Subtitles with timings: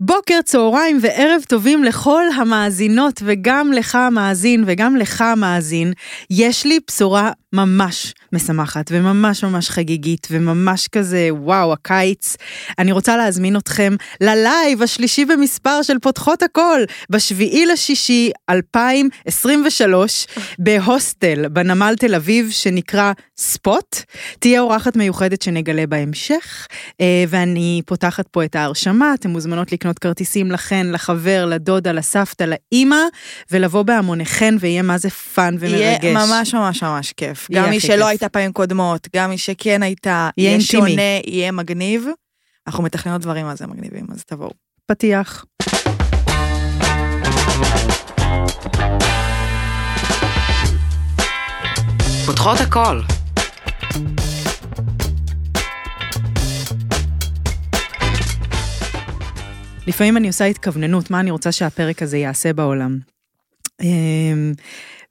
[0.00, 5.92] בוקר, צהריים וערב טובים לכל המאזינות וגם לך המאזין וגם לך המאזין.
[6.30, 12.36] יש לי בשורה ממש משמחת וממש ממש חגיגית וממש כזה וואו הקיץ.
[12.78, 16.80] אני רוצה להזמין אתכם ללייב השלישי במספר של פותחות הכל
[17.10, 20.26] בשביעי לשישי 2023
[20.58, 23.96] בהוסטל בנמל תל אביב שנקרא ספוט.
[24.38, 26.66] תהיה אורחת מיוחדת שנגלה בהמשך
[27.00, 33.00] אה, ואני פותחת פה את ההרשמה אתם מוזמנות לקנות כרטיסים לכן לחבר לדודה לסבתא לאימא
[33.50, 36.02] ולבוא בהמוניכן ויהיה מה זה fun ומרגש.
[36.02, 37.37] יהיה ממש ממש ממש כיף.
[37.50, 38.06] יהיה גם מי שלא כיף.
[38.06, 40.90] הייתה פעמים קודמות, גם מי שכן הייתה, יהיה יהיה אינטימי.
[40.90, 42.06] שונה, יהיה מגניב.
[42.66, 44.50] אנחנו מתכננות דברים מה זה מגניבים, אז תבואו.
[44.86, 45.44] פתיח.
[52.26, 53.00] פותחות הכל.
[59.86, 62.98] לפעמים אני עושה התכווננות, מה אני רוצה שהפרק הזה יעשה בעולם.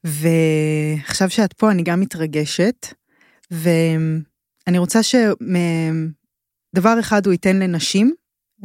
[0.04, 2.88] ועכשיו שאת פה אני גם מתרגשת,
[3.52, 8.14] ואני רוצה שדבר אחד הוא ייתן לנשים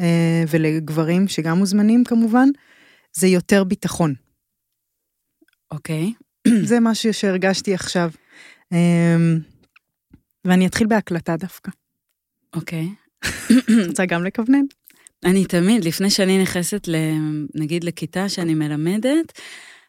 [0.01, 2.49] אה, ולגברים שגם מוזמנים כמובן,
[3.13, 4.15] זה יותר ביטחון.
[5.71, 6.13] אוקיי.
[6.69, 8.11] זה משהו שהרגשתי עכשיו.
[8.73, 9.39] אמ,
[10.45, 11.71] ואני אתחיל בהקלטה דווקא.
[12.55, 12.89] אוקיי.
[13.89, 14.65] רוצה גם לכוונן?
[15.25, 16.89] אני תמיד, לפני שאני נכנסת,
[17.55, 19.33] נגיד, לכיתה שאני מלמדת,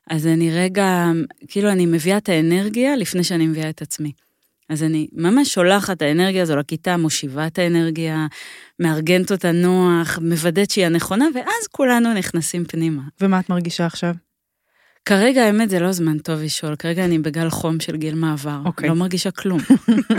[0.10, 1.06] אז אני רגע,
[1.48, 4.12] כאילו, אני מביאה את האנרגיה לפני שאני מביאה את עצמי.
[4.70, 8.28] אז אני ממש שולחת את האנרגיה הזו לכיתה, מושיבה את האנרגיה,
[8.80, 13.02] מארגנת אותה נוח, מוודאת שהיא הנכונה, ואז כולנו נכנסים פנימה.
[13.22, 14.14] ומה את מרגישה עכשיו?
[15.06, 18.60] כרגע, האמת, זה לא זמן טוב לשאול, כרגע אני בגל חום של גיל מעבר.
[18.66, 18.90] אוקיי.
[18.90, 19.60] לא מרגישה כלום.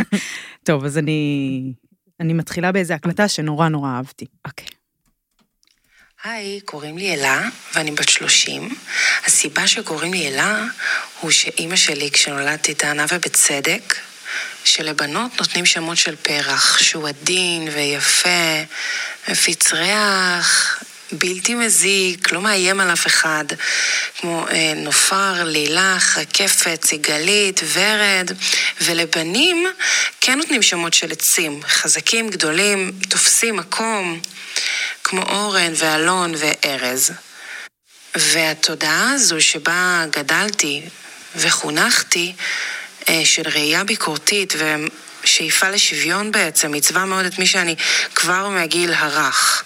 [0.67, 1.73] טוב, אז אני,
[2.21, 4.27] אני מתחילה באיזה הקלטה שנורא נורא אהבתי.
[4.47, 4.67] אוקיי.
[6.25, 8.77] היי, קוראים לי אלה, ואני בת 30.
[9.27, 10.65] הסיבה שקוראים לי אלה,
[11.21, 13.97] הוא שאימא שלי, כשנולדתי, טענה ובצדק,
[14.65, 18.63] שלבנות נותנים שמות של פרח, שהוא עדין ויפה,
[19.29, 20.79] מפיץ ריח,
[21.13, 23.45] בלתי מזיק, לא מאיים על אף אחד,
[24.19, 28.31] כמו אה, נופר, לילך, רקפת, סיגלית, ורד,
[28.81, 29.67] ולבנים
[30.21, 34.21] כן נותנים שמות של עצים, חזקים, גדולים, תופסים מקום.
[35.05, 37.13] כמו אורן ואלון וארז.
[38.17, 40.83] והתודעה הזו שבה גדלתי
[41.37, 42.33] וחונכתי,
[43.09, 44.53] אה, של ראייה ביקורתית
[45.23, 47.77] ושאיפה לשוויון בעצם, עיצבה מאוד את מי שאני
[48.15, 49.65] כבר מהגיל הרך.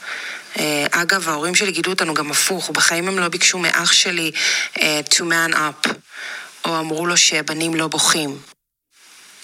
[0.58, 4.32] אה, אגב, ההורים שלי גידלו אותנו גם הפוך, בחיים הם לא ביקשו מאח שלי
[4.80, 5.88] אה, to man up,
[6.64, 8.38] או אמרו לו שבנים לא בוכים.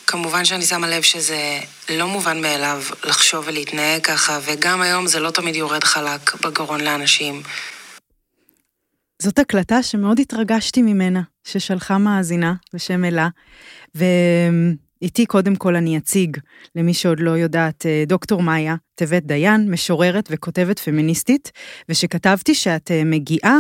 [0.07, 1.59] כמובן שאני שמה לב שזה
[1.91, 7.43] לא מובן מאליו לחשוב ולהתנהג ככה, וגם היום זה לא תמיד יורד חלק בגרון לאנשים.
[9.23, 13.29] זאת הקלטה שמאוד התרגשתי ממנה, ששלחה מאזינה בשם אלה,
[13.95, 16.37] ואיתי קודם כל אני אציג,
[16.75, 21.53] למי שעוד לא יודעת, אה, דוקטור מאיה, טבת דיין, משוררת וכותבת פמיניסטית,
[21.89, 23.59] ושכתבתי שאת אה, מגיעה,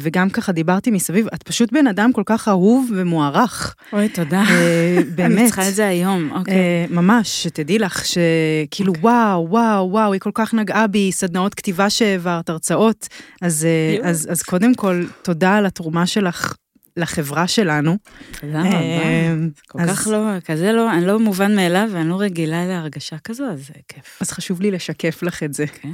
[0.00, 3.74] וגם ככה דיברתי מסביב, את פשוט בן אדם כל כך אהוב ומוערך.
[3.92, 4.42] אוי, תודה.
[4.50, 5.38] אה, באמת.
[5.38, 6.54] אני צריכה את זה היום, אוקיי.
[6.54, 11.90] אה, ממש, שתדעי לך שכאילו וואו, וואו, וואו, היא כל כך נגעה בי, סדנאות כתיבה
[11.90, 13.08] שהעברת, הרצאות.
[13.42, 14.08] אז, אה, יואו.
[14.08, 16.54] אז, אז קודם כל, תודה על התרומה שלך
[17.00, 17.96] לחברה שלנו.
[18.40, 18.70] תודה רבה.
[18.70, 19.34] אה,
[19.68, 23.66] כל כך לא, כזה לא, אני לא מובן מאליו, ואני לא רגילה להרגשה כזו, אז
[23.66, 24.18] זה כיף.
[24.20, 25.66] אז חשוב לי לשקף לך את זה.
[25.66, 25.88] כן.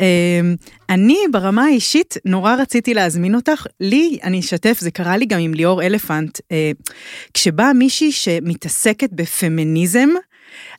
[0.00, 0.40] אה,
[0.88, 5.54] אני ברמה האישית נורא רציתי להזמין אותך, לי, אני אשתף, זה קרה לי גם עם
[5.54, 6.70] ליאור אלפנט, אה,
[7.34, 10.08] כשבאה מישהי שמתעסקת בפמיניזם,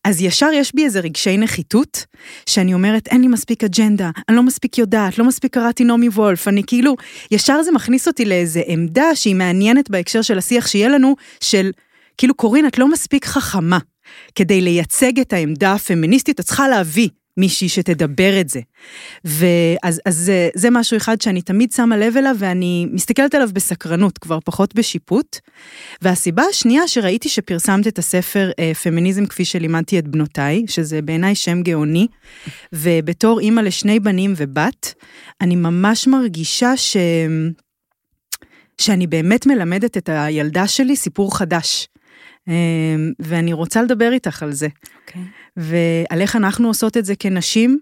[0.04, 2.06] אז ישר יש בי איזה רגשי נחיתות,
[2.50, 6.48] שאני אומרת, אין לי מספיק אג'נדה, אני לא מספיק יודעת, לא מספיק קראתי נעמי וולף,
[6.48, 6.96] אני כאילו,
[7.32, 11.72] ישר זה מכניס אותי לאיזה עמדה שהיא מעניינת בהקשר של השיח שיהיה לנו, של,
[12.18, 13.78] כאילו, קורין, את לא מספיק חכמה
[14.36, 17.10] כדי לייצג את העמדה הפמיניסטית, את צריכה להביא
[17.40, 18.60] מישהי שתדבר את זה.
[19.26, 24.18] ואז אז זה, זה משהו אחד שאני תמיד שמה לב אליו, ואני מסתכלת עליו בסקרנות,
[24.18, 25.38] כבר פחות בשיפוט.
[26.02, 31.62] והסיבה השנייה שראיתי שפרסמת את הספר אה, פמיניזם כפי שלימדתי את בנותיי, שזה בעיניי שם
[31.62, 32.08] גאוני,
[32.74, 34.94] ובתור אימא לשני בנים ובת,
[35.42, 36.98] אני ממש מרגישה ש...
[38.78, 41.88] שאני באמת מלמדת את הילדה שלי סיפור חדש.
[42.50, 42.54] אה,
[43.20, 44.68] ואני רוצה לדבר איתך על זה.
[45.02, 45.22] אוקיי.
[45.58, 47.80] ועל איך אנחנו עושות את זה כנשים,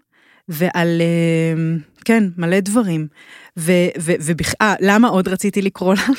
[0.50, 1.76] ועל, אה,
[2.06, 3.08] כן, מלא דברים.
[3.58, 6.10] ובכלל, למה עוד רציתי לקרוא לך?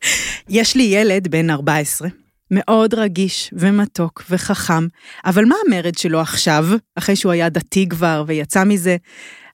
[0.48, 2.08] יש לי ילד בן 14,
[2.50, 4.86] מאוד רגיש ומתוק וחכם,
[5.24, 6.64] אבל מה המרד שלו עכשיו,
[6.94, 8.96] אחרי שהוא היה דתי כבר ויצא מזה?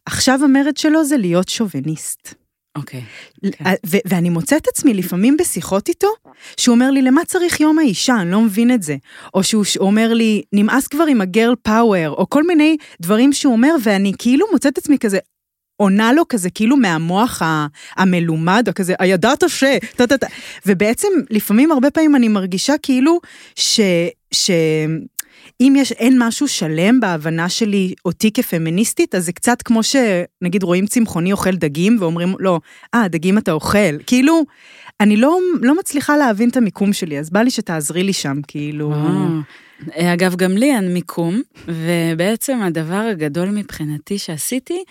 [0.07, 2.44] עכשיו המרד שלו זה להיות שוביניסט.
[2.77, 3.03] אוקיי.
[3.87, 6.09] ו- ואני מוצאת עצמי לפעמים בשיחות איתו,
[6.57, 8.15] שהוא אומר לי, למה צריך יום האישה?
[8.21, 8.97] אני לא מבין את זה.
[9.35, 13.53] או שהוא ש- אומר לי, נמאס כבר עם הגרל פאוור, או כל מיני דברים שהוא
[13.53, 15.19] אומר, ואני כאילו מוצאת עצמי כזה,
[15.77, 17.43] עונה לו כזה כאילו מהמוח
[17.97, 19.65] המלומד, או כזה, הידעת ש...
[19.97, 20.27] טה טה.
[20.67, 23.21] ובעצם, לפעמים, הרבה פעמים אני מרגישה כאילו
[23.57, 23.81] ש...
[24.33, 24.51] ש...
[25.61, 30.87] אם יש, אין משהו שלם בהבנה שלי, אותי כפמיניסטית, אז זה קצת כמו שנגיד רואים
[30.87, 32.61] צמחוני אוכל דגים ואומרים לו,
[32.95, 33.99] אה, דגים אתה אוכל.
[34.07, 34.43] כאילו,
[35.01, 38.93] אני לא, לא מצליחה להבין את המיקום שלי, אז בא לי שתעזרי לי שם, כאילו...
[39.97, 44.85] אה, אגב, גם לי אין מיקום, ובעצם הדבר הגדול מבחינתי שעשיתי,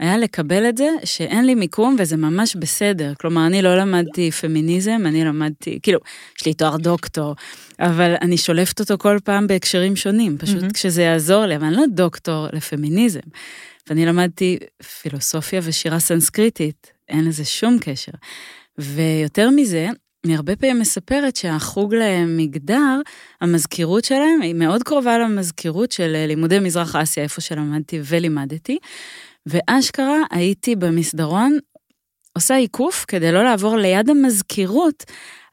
[0.00, 3.12] היה לקבל את זה שאין לי מיקום וזה ממש בסדר.
[3.20, 5.98] כלומר, אני לא למדתי פמיניזם, אני למדתי, כאילו,
[6.38, 7.34] יש לי תואר דוקטור,
[7.80, 10.70] אבל אני שולפת אותו כל פעם בהקשרים שונים, פשוט מהמם.
[10.70, 13.20] כשזה יעזור לי, אבל אני לא דוקטור לפמיניזם.
[13.88, 14.58] ואני למדתי
[15.00, 18.12] פילוסופיה ושירה סנסקריטית, אין לזה שום קשר.
[18.78, 19.88] ויותר מזה,
[20.24, 23.00] אני הרבה פעמים מספרת שהחוג למגדר,
[23.40, 28.78] המזכירות שלהם היא מאוד קרובה למזכירות של לימודי מזרח אסיה, איפה שלמדתי ולימדתי.
[29.46, 31.58] ואשכרה הייתי במסדרון,
[32.36, 35.04] עושה עיקוף כדי לא לעבור ליד המזכירות.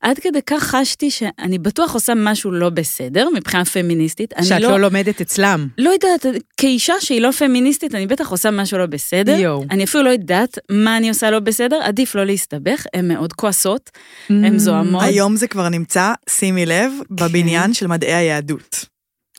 [0.02, 4.34] עד כדי כך חשתי שאני בטוח עושה משהו לא בסדר מבחינה פמיניסטית.
[4.42, 5.68] שאת לא לומדת אצלם.
[5.78, 6.26] לא יודעת,
[6.58, 9.40] כאישה שהיא לא פמיניסטית, אני בטח עושה משהו לא בסדר.
[9.40, 9.64] יואו.
[9.72, 13.90] אני אפילו לא יודעת מה אני עושה לא בסדר, עדיף לא להסתבך, הן מאוד כועסות,
[14.30, 15.04] הן זוהמות.
[15.04, 18.93] היום זה כבר נמצא, שימי לב, בבניין של מדעי היהדות.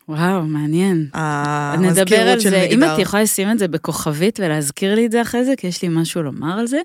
[0.09, 1.07] וואו, מעניין.
[1.15, 2.85] המזכירות נדבר על זה, אם.
[2.85, 5.89] את יכולה לשים את זה בכוכבית ולהזכיר לי את זה אחרי זה, כי יש לי
[5.89, 6.81] משהו לומר על זה.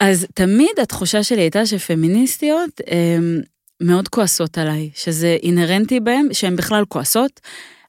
[0.00, 3.40] אז תמיד התחושה שלי הייתה שפמיניסטיות הם,
[3.80, 7.40] מאוד כועסות עליי, שזה אינהרנטי בהן, שהן בכלל כועסות.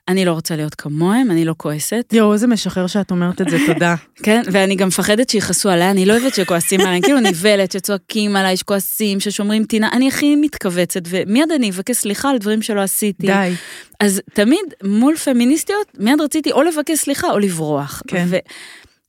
[0.08, 2.14] אני לא רוצה להיות כמוהם, אני לא כועסת.
[2.14, 3.96] יואו, איזה משחרר שאת אומרת את זה, תודה.
[4.24, 8.58] כן, ואני גם מפחדת שיכעסו עליי, אני לא אוהבת שכועסים עליי, כאילו נבלת, שצועקים עליי,
[8.58, 13.28] שכועסים, ששומרים טינה, אני הכי מתכווצת, ומיד אני אבקש סליחה על דברים שלא עשיתי.
[13.28, 13.54] די.
[14.00, 18.02] אז תמיד מול פמיניסטיות, מיד רציתי או לבקש סליחה או לברוח.
[18.08, 18.28] כן.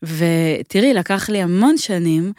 [0.02, 2.32] ותראי, לקח לי המון שנים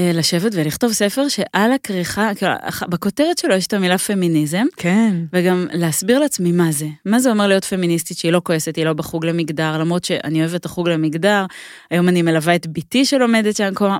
[0.00, 2.52] לשבת ולכתוב ספר שעל הכריכה, כאילו,
[2.88, 5.14] בכותרת שלו יש את המילה פמיניזם, כן.
[5.32, 6.86] וגם להסביר לעצמי מה זה.
[7.04, 10.54] מה זה אומר להיות פמיניסטית שהיא לא כועסת, היא לא בחוג למגדר, למרות שאני אוהבת
[10.54, 11.46] את החוג למגדר,
[11.90, 13.98] היום אני מלווה את בתי שלומדת שם, כלומר,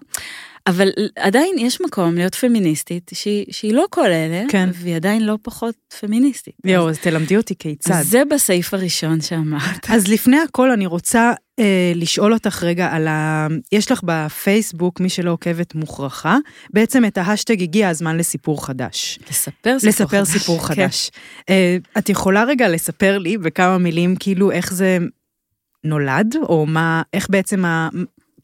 [0.67, 4.71] אבל עדיין יש מקום להיות פמיניסטית שהיא, שהיא לא כל אלה, כן.
[4.75, 6.55] והיא עדיין לא פחות פמיניסטית.
[6.65, 8.03] יואו, אז תלמדי אותי כיצד.
[8.03, 9.91] זה בסעיף הראשון שאמרת.
[9.91, 13.47] אז לפני הכל אני רוצה אה, לשאול אותך רגע על ה...
[13.73, 16.39] יש לך בפייסבוק, מי שלא עוקבת מוכרחה,
[16.73, 19.19] בעצם את ההשטג הגיע הזמן לסיפור חדש.
[19.31, 20.29] לספר סיפור לספר חדש.
[20.29, 20.75] סיפור כן.
[20.75, 21.11] חדש.
[21.49, 24.99] אה, את יכולה רגע לספר לי בכמה מילים, כאילו, איך זה
[25.85, 27.89] נולד, או מה, איך בעצם ה...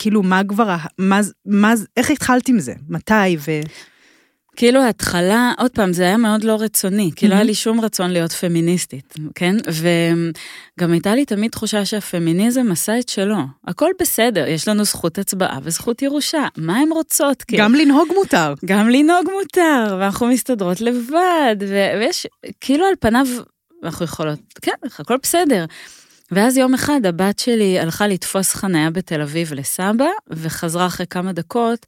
[0.01, 2.73] כאילו, מה כבר, מה, מה, איך התחלת עם זה?
[2.89, 3.51] מתי ו...
[4.57, 7.47] כאילו ההתחלה, עוד פעם, זה היה מאוד לא רצוני, כי לא היה מהמם.
[7.47, 9.57] לי שום רצון להיות פמיניסטית, כן?
[9.67, 13.37] וגם הייתה לי תמיד תחושה שהפמיניזם עשה את שלו.
[13.67, 17.43] הכל בסדר, יש לנו זכות הצבעה וזכות ירושה, מה הן רוצות?
[17.43, 17.65] כאילו?
[17.65, 18.55] גם לנהוג מותר.
[18.65, 22.27] גם לנהוג מותר, ואנחנו מסתדרות לבד, ו- ויש,
[22.61, 23.27] כאילו על פניו,
[23.85, 25.65] אנחנו יכולות, כן, הכל בסדר.
[26.31, 31.87] ואז יום אחד הבת שלי הלכה לתפוס חניה בתל אביב לסבא, וחזרה אחרי כמה דקות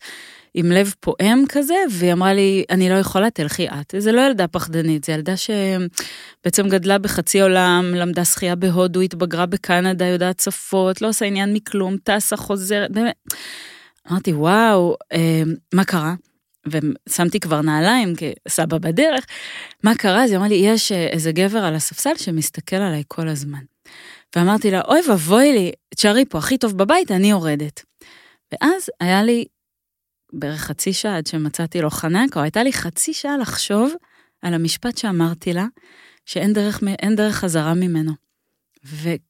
[0.54, 3.94] עם לב פועם כזה, והיא אמרה לי, אני לא יכולה, תלכי את.
[3.98, 10.06] זה לא ילדה פחדנית, זו ילדה שבעצם גדלה בחצי עולם, למדה שחייה בהודו, התבגרה בקנדה,
[10.06, 13.14] יודעת שפות, לא עושה עניין מכלום, טסה, חוזרת, באמת.
[14.10, 15.42] אמרתי, וואו, אה,
[15.74, 16.14] מה קרה?
[16.66, 19.26] ושמתי כבר נעליים כסבא בדרך,
[19.82, 20.24] מה קרה?
[20.24, 23.60] אז היא אמרה לי, יש אה, איזה גבר על הספסל שמסתכל עליי כל הזמן.
[24.36, 27.82] ואמרתי לה, אוי ואבוי לי, תשארי פה, הכי טוב בבית, אני יורדת.
[28.52, 29.44] ואז היה לי
[30.32, 33.92] בערך חצי שעה עד שמצאתי לו חנק, או הייתה לי חצי שעה לחשוב
[34.42, 35.66] על המשפט שאמרתי לה,
[36.26, 36.82] שאין דרך,
[37.16, 38.12] דרך חזרה ממנו.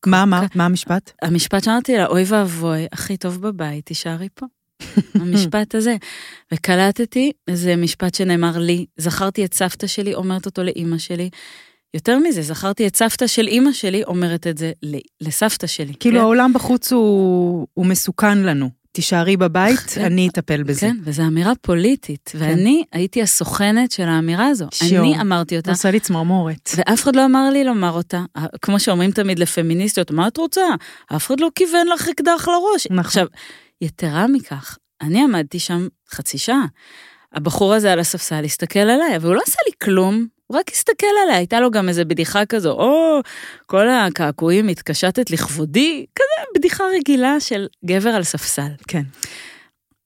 [0.06, 0.56] מה אמרת?
[0.56, 1.12] מה המשפט?
[1.23, 4.47] המשפט שאמרתי לה, אוי ואבוי, הכי טוב בבית, תישארי פה.
[5.21, 5.97] המשפט הזה.
[6.54, 11.30] וקלטתי, זה משפט שנאמר לי, זכרתי את סבתא שלי אומרת אותו לאימא שלי.
[11.95, 14.73] יותר מזה, זכרתי את סבתא של אימא שלי אומרת את זה
[15.21, 15.93] לסבתא שלי.
[16.01, 16.21] כאילו כן?
[16.21, 18.71] העולם בחוץ הוא, הוא מסוכן לנו.
[18.93, 20.05] תישארי בבית, כן.
[20.05, 20.81] אני אטפל בזה.
[20.81, 24.67] כן, וזו אמירה פוליטית, ואני הייתי הסוכנת של האמירה הזו.
[24.73, 25.03] שיו.
[25.03, 26.71] אני אמרתי אותה, עושה לי צמרמורת.
[26.77, 28.25] ואף אחד לא אמר לי לומר אותה.
[28.63, 30.63] כמו שאומרים תמיד לפמיניסטיות, מה את רוצה?
[31.17, 32.87] אף אחד לא כיוון לך אקדח לראש.
[32.87, 32.99] נכון.
[32.99, 33.27] עכשיו,
[33.81, 36.67] יתרה מכך, אני עמדתי שם חצי שעה.
[37.33, 40.27] הבחור הזה על הספסל הסתכל עליי, אבל הוא לא עשה לי כלום.
[40.52, 43.21] הוא רק הסתכל עליה, הייתה לו גם איזה בדיחה כזו, או,
[43.66, 48.68] כל הקעקועים מתקשטת לכבודי, כזה בדיחה רגילה של גבר על ספסל.
[48.88, 49.02] כן.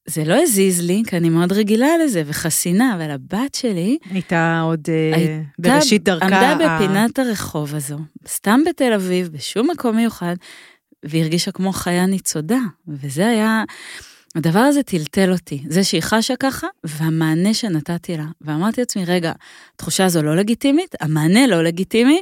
[0.08, 4.80] זה לא הזיז לי, כי אני מאוד רגילה לזה, וחסינה, אבל הבת שלי, הייתה עוד
[4.88, 6.24] אה, הייתה- בראשית דרכה.
[6.26, 7.98] עמדה ה- בפינת הרחוב הזו,
[8.28, 10.34] סתם בתל אביב, בשום מקום מיוחד,
[11.04, 13.64] והיא הרגישה כמו חיה ניצודה, וזה היה,
[14.36, 19.32] הדבר הזה טלטל אותי, זה שהיא חשה ככה, והמענה שנתתי לה, ואמרתי לעצמי, רגע,
[19.74, 22.20] התחושה הזו לא לגיטימית, המענה לא לגיטימי,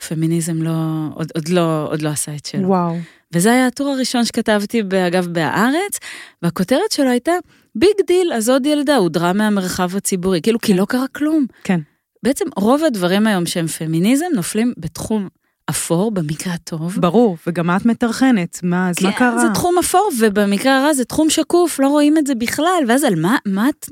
[0.00, 0.72] הפמיניזם לא,
[1.14, 2.68] עוד, עוד לא, עוד לא עשה את שלו.
[2.68, 2.96] וואו.
[3.32, 5.98] וזה היה הטור הראשון שכתבתי, אגב, בהארץ,
[6.42, 7.32] והכותרת שלו הייתה,
[7.74, 11.46] big deal, אז עוד ילדה הודרה מהמרחב הציבורי, כאילו, כי לא קרה כלום.
[11.64, 11.80] כן.
[12.22, 15.28] בעצם רוב הדברים היום שהם פמיניזם נופלים בתחום
[15.70, 16.96] אפור, במקרה הטוב.
[17.00, 19.38] ברור, וגם את מטרחנת, מה, אז מה כן, קרה?
[19.38, 23.14] זה תחום אפור, ובמקרה הרע זה תחום שקוף, לא רואים את זה בכלל, ואז על
[23.14, 23.88] מה, מה את,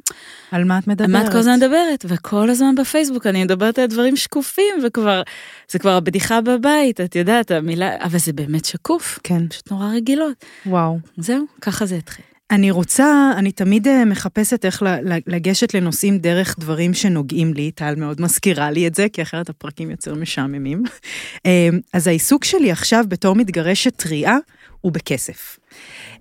[0.50, 1.08] על מה את מדברת?
[1.08, 2.04] על מה את כל הזמן מדברת?
[2.08, 5.22] וכל הזמן בפייסבוק אני מדברת על דברים שקופים, וכבר,
[5.70, 10.44] זה כבר הבדיחה בבית, את יודעת, המילה, אבל זה באמת שקוף, כן, פשוט נורא רגילות.
[10.66, 10.98] וואו.
[11.16, 12.31] זהו, ככה זה התחיל.
[12.52, 14.82] אני רוצה, אני תמיד אה, מחפשת איך
[15.26, 19.90] לגשת לנושאים דרך דברים שנוגעים לי, טל מאוד מזכירה לי את זה, כי אחרת הפרקים
[19.90, 20.82] יותר משעממים.
[21.46, 24.36] אה, אז העיסוק שלי עכשיו בתור מתגרשת טריה
[24.80, 25.58] הוא בכסף.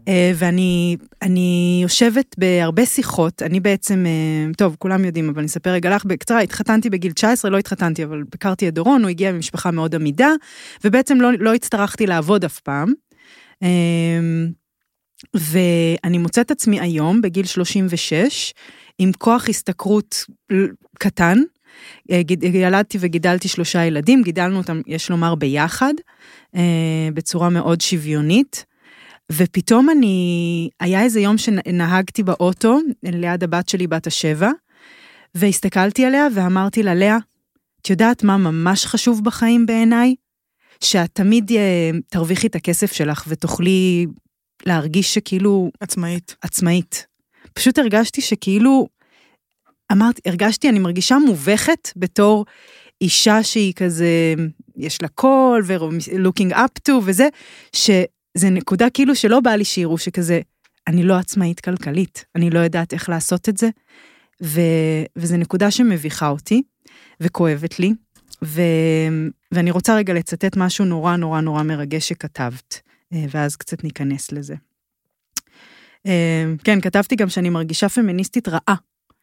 [0.08, 4.06] אה, ואני אני יושבת בהרבה שיחות, אני בעצם,
[4.58, 8.24] טוב, כולם יודעים, אבל אני אספר רגע לך בקצרה, התחתנתי בגיל 19, לא התחתנתי, אבל
[8.34, 10.32] הכרתי את דורון, הוא הגיע ממשפחה מאוד עמידה,
[10.84, 12.94] ובעצם לא, לא הצטרכתי לעבוד אף פעם.
[15.34, 18.54] ואני מוצאת עצמי היום, בגיל 36,
[18.98, 20.25] עם כוח השתכרות
[21.00, 21.38] קטן.
[22.12, 22.22] אה,
[22.54, 25.94] ילדתי וגידלתי שלושה ילדים, גידלנו אותם, יש לומר, ביחד,
[26.56, 28.66] אה, בצורה מאוד שוויונית.
[29.32, 34.51] ופתאום אני, היה איזה יום שנהגתי באוטו ליד הבת שלי בת השבע,
[35.36, 37.18] והסתכלתי עליה ואמרתי לה, לאה,
[37.82, 40.16] את יודעת מה ממש חשוב בחיים בעיניי?
[40.84, 44.06] שאת תמיד אה, תרוויחי את הכסף שלך ותוכלי
[44.65, 46.36] להרגיש שכאילו עצמאית.
[46.41, 47.08] עצמאית.
[47.53, 48.88] פשוט הרגשתי שכאילו,
[49.91, 52.46] אמרתי, הרגשתי, אני מרגישה מובכת בתור
[53.01, 54.34] אישה שהיא כזה,
[54.75, 57.27] יש לה קול ו-looking up to וזה,
[57.75, 60.39] שזה נקודה כאילו שלא בא לי שיראו שכזה,
[60.88, 63.70] אני לא עצמאית כלכלית, אני לא יודעת איך לעשות את זה,
[64.44, 64.62] ו,
[65.15, 66.62] וזו נקודה שמביכה אותי
[67.22, 67.94] וכואבת לי,
[68.44, 68.62] ו,
[69.51, 74.56] ואני רוצה רגע לצטט משהו נורא נורא נורא מרגש שכתבת, ואז קצת ניכנס לזה.
[76.06, 78.75] אה, כן, כתבתי גם שאני מרגישה פמיניסטית רעה,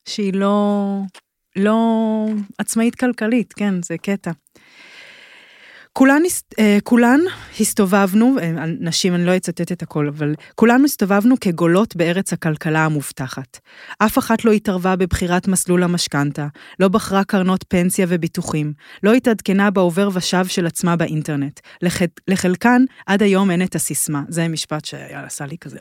[0.08, 1.00] שהיא לא,
[1.56, 1.76] לא
[2.58, 4.30] עצמאית כלכלית, כן, זה קטע.
[5.98, 6.22] כולן,
[6.58, 7.20] אה, כולן
[7.60, 13.58] הסתובבנו, אה, נשים, אני לא אצטט את הכל, אבל כולנו הסתובבנו כגולות בארץ הכלכלה המובטחת.
[13.98, 16.46] אף אחת לא התערבה בבחירת מסלול המשכנתה,
[16.80, 21.60] לא בחרה קרנות פנסיה וביטוחים, לא התעדכנה בעובר ושב של עצמה באינטרנט.
[21.82, 21.98] לח...
[22.28, 25.78] לחלקן עד היום אין את הסיסמה, זה משפט שעשה לי כזה...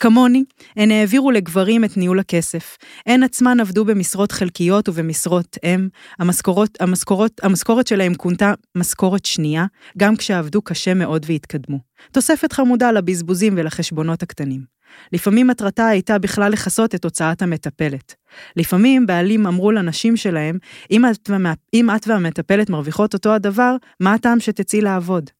[0.00, 0.44] כמוני,
[0.76, 2.76] הן העבירו לגברים את ניהול הכסף.
[3.06, 5.88] הן עצמן עבדו במשרות חלקיות ובמשרות אם.
[6.18, 9.66] המשכורות, המשכורות, המשכורת שלהם כונתה משכורת שנייה,
[9.98, 11.78] גם כשעבדו קשה מאוד והתקדמו.
[12.12, 14.78] תוספת חמודה לבזבוזים ולחשבונות הקטנים.
[15.12, 18.14] לפעמים מטרתה הייתה בכלל לכסות את הוצאת המטפלת.
[18.56, 20.58] לפעמים בעלים אמרו לנשים שלהם,
[20.90, 21.30] אם את,
[21.74, 25.30] אם את והמטפלת מרוויחות אותו הדבר, מה הטעם שתצאי לעבוד?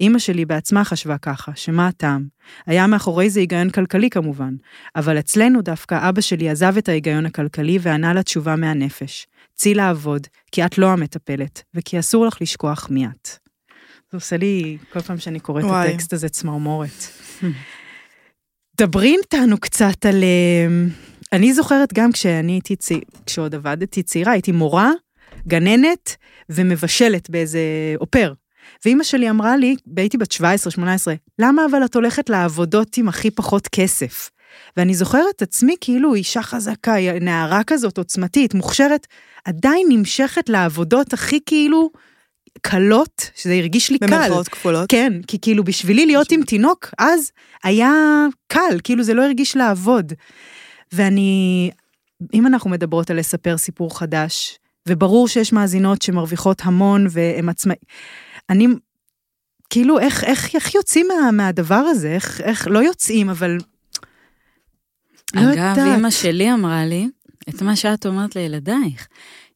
[0.00, 2.26] אמא שלי בעצמה חשבה ככה, שמה הטעם?
[2.66, 4.54] היה מאחורי זה היגיון כלכלי כמובן,
[4.96, 9.26] אבל אצלנו דווקא אבא שלי עזב את ההיגיון הכלכלי וענה לה תשובה מהנפש.
[9.54, 13.28] צאי לעבוד, כי את לא המטפלת, וכי אסור לך לשכוח מי את.
[14.10, 15.88] זה עושה לי, כל פעם שאני קוראת את וואי.
[15.88, 17.04] הטקסט הזה, צמרמורת.
[18.80, 20.22] דברי איתנו קצת על...
[20.22, 20.86] אה,
[21.32, 24.90] אני זוכרת גם כשאני הייתי צעירה, כשעוד עבדתי צעירה, הייתי מורה,
[25.48, 26.16] גננת
[26.48, 27.60] ומבשלת באיזה
[28.00, 28.32] אופר.
[28.84, 30.40] ואימא שלי אמרה לי, והייתי בת 17-18,
[31.38, 34.30] למה אבל את הולכת לעבודות עם הכי פחות כסף?
[34.76, 39.06] ואני זוכרת את עצמי כאילו אישה חזקה, נערה כזאת עוצמתית, מוכשרת,
[39.44, 41.90] עדיין נמשכת לעבודות הכי כאילו
[42.62, 44.06] קלות, שזה הרגיש לי קל.
[44.06, 44.90] במרכאות כפולות.
[44.90, 47.30] כן, כי כאילו בשבילי להיות עם תינוק, אז
[47.64, 47.92] היה
[48.46, 50.12] קל, כאילו זה לא הרגיש לעבוד.
[50.92, 51.70] ואני,
[52.34, 54.58] אם אנחנו מדברות על לספר סיפור חדש,
[54.88, 57.76] וברור שיש מאזינות שמרוויחות המון והן עצמאי,
[58.50, 58.66] אני,
[59.70, 62.08] כאילו, איך, איך, איך יוצאים מה, מהדבר הזה?
[62.08, 63.58] איך, איך, לא יוצאים, אבל...
[65.34, 65.78] לא אגב, יודעת.
[65.78, 67.08] אמא שלי אמרה לי,
[67.48, 69.08] את מה שאת אומרת לילדייך,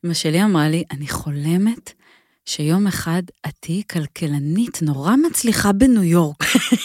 [0.04, 1.92] אמא שלי אמרה לי, אני חולמת
[2.44, 6.37] שיום אחד את תהיי כלכלנית נורא מצליחה בניו יורק.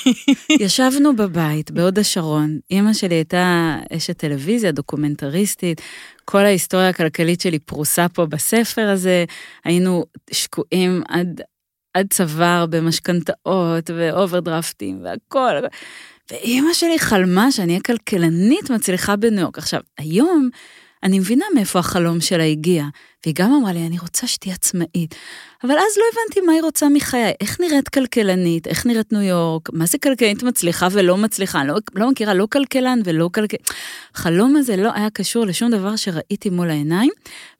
[0.61, 5.81] ישבנו בבית, בהוד השרון, אימא שלי הייתה אשת טלוויזיה, דוקומנטריסטית,
[6.25, 9.25] כל ההיסטוריה הכלכלית שלי פרוסה פה בספר הזה,
[9.63, 11.41] היינו שקועים עד,
[11.97, 15.67] עד צוואר במשכנתאות ואוברדרפטים והכל.
[16.31, 19.57] ואימא שלי חלמה שאני אהיה כלכלנית מצליחה בניו יורק.
[19.57, 20.49] עכשיו, היום
[21.03, 22.83] אני מבינה מאיפה החלום שלה הגיע,
[23.25, 25.15] והיא גם אמרה לי, אני רוצה שתהיה עצמאית.
[25.63, 29.69] אבל אז לא הבנתי מה היא רוצה מחיי, איך נראית כלכלנית, איך נראית ניו יורק,
[29.73, 33.59] מה זה כלכלנית מצליחה ולא מצליחה, אני לא, לא מכירה לא כלכלן ולא כלכלן.
[34.15, 37.11] החלום הזה לא היה קשור לשום דבר שראיתי מול העיניים,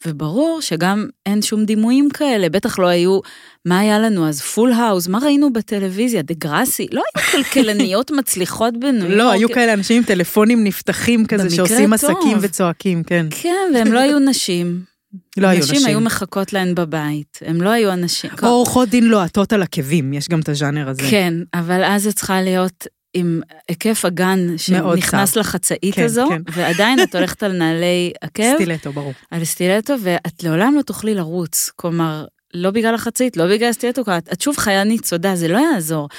[0.06, 3.20] וברור שגם אין שום דימויים כאלה, בטח לא היו,
[3.68, 8.74] מה היה לנו אז, פול האוס, מה ראינו בטלוויזיה, דה גראסי, לא היו כלכלניות מצליחות
[8.80, 9.18] בניו יורק.
[9.18, 11.94] לא, היו כאלה אנשים עם טלפונים נפתחים כזה, שעושים.
[11.94, 13.26] עסקים וצועקים, כן.
[13.30, 14.82] כן, והם לא היו נשים.
[15.38, 15.88] לא היו נשים נשים.
[15.88, 18.30] היו מחכות להן בבית, הם לא היו אנשים.
[18.44, 21.04] או עורכות דין לוהטות על עקבים, יש גם את הז'אנר הזה.
[21.10, 25.36] כן, אבל אז זה צריכה להיות עם היקף הגן שנכנס.
[25.36, 26.42] לחצאית כן, הזו, כן.
[26.54, 29.14] ועדיין את הולכת על נעלי עקב, סטילטו, ברור.
[29.32, 31.72] על סטילטו, ואת לעולם לא תוכלי לרוץ.
[31.76, 36.10] כלומר, לא בגלל החצאית, לא בגלל הסטילטו, את, את שוב חיה ניצודה, זה לא יעזור.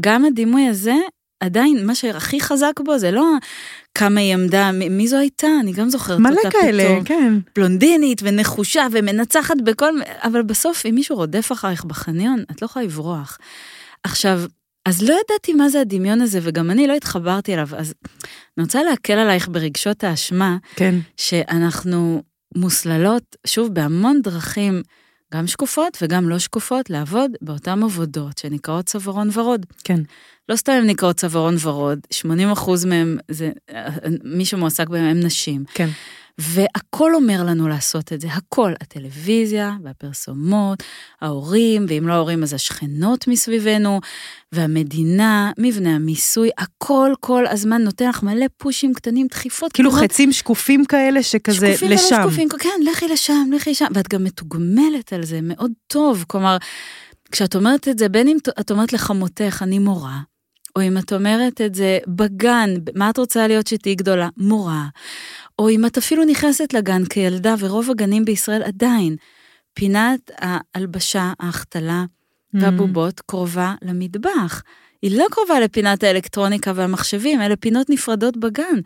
[0.00, 0.94] גם הדימוי הזה,
[1.40, 3.24] עדיין, מה שהכי חזק בו זה לא
[3.94, 7.04] כמה היא עמדה, מ- מי זו הייתה, אני גם זוכרת מלא אותה כאלה, פתאום.
[7.04, 7.34] כן.
[7.56, 9.92] בלונדינית ונחושה ומנצחת בכל...
[10.22, 13.38] אבל בסוף, אם מישהו רודף אחריך בחניון, את לא יכולה לברוח.
[14.04, 14.40] עכשיו,
[14.86, 17.94] אז לא ידעתי מה זה הדמיון הזה, וגם אני לא התחברתי אליו, אז
[18.58, 20.94] אני רוצה להקל עלייך ברגשות האשמה, כן.
[21.16, 22.22] שאנחנו
[22.56, 24.82] מוסללות, שוב, בהמון דרכים,
[25.34, 29.66] גם שקופות וגם לא שקופות, לעבוד באותן עבודות שנקראות צווארון ורוד.
[29.84, 30.00] כן.
[30.48, 33.50] לא סתם הן נקראות צווארון ורוד, 80% מהם, זה,
[34.24, 35.64] מי שמועסק בהם הם נשים.
[35.74, 35.88] כן.
[36.38, 40.82] והכל אומר לנו לעשות את זה, הכל, הטלוויזיה והפרסומות,
[41.20, 44.00] ההורים, ואם לא ההורים אז השכנות מסביבנו,
[44.52, 50.10] והמדינה, מבנה המיסוי, הכל כל הזמן נותן לך מלא פושים קטנים, דחיפות כאילו קטנות.
[50.10, 52.14] חצים שקופים כאלה שכזה שקופים לשם.
[52.14, 56.56] ולא שקופים, כן, לכי לשם, לכי לשם, ואת גם מתוגמלת על זה מאוד טוב, כלומר,
[57.32, 60.18] כשאת אומרת את זה, בין אם את אומרת לחמותך, אני מורה,
[60.76, 64.28] או אם את אומרת את זה בגן, מה את רוצה להיות שתהיי גדולה?
[64.36, 64.86] מורה.
[65.58, 69.16] או אם את אפילו נכנסת לגן כילדה, ורוב הגנים בישראל עדיין,
[69.74, 72.04] פינת ההלבשה, ההחתלה
[72.54, 74.62] והבובות קרובה למטבח.
[75.02, 78.80] היא לא קרובה לפינת האלקטרוניקה והמחשבים, אלה פינות נפרדות בגן.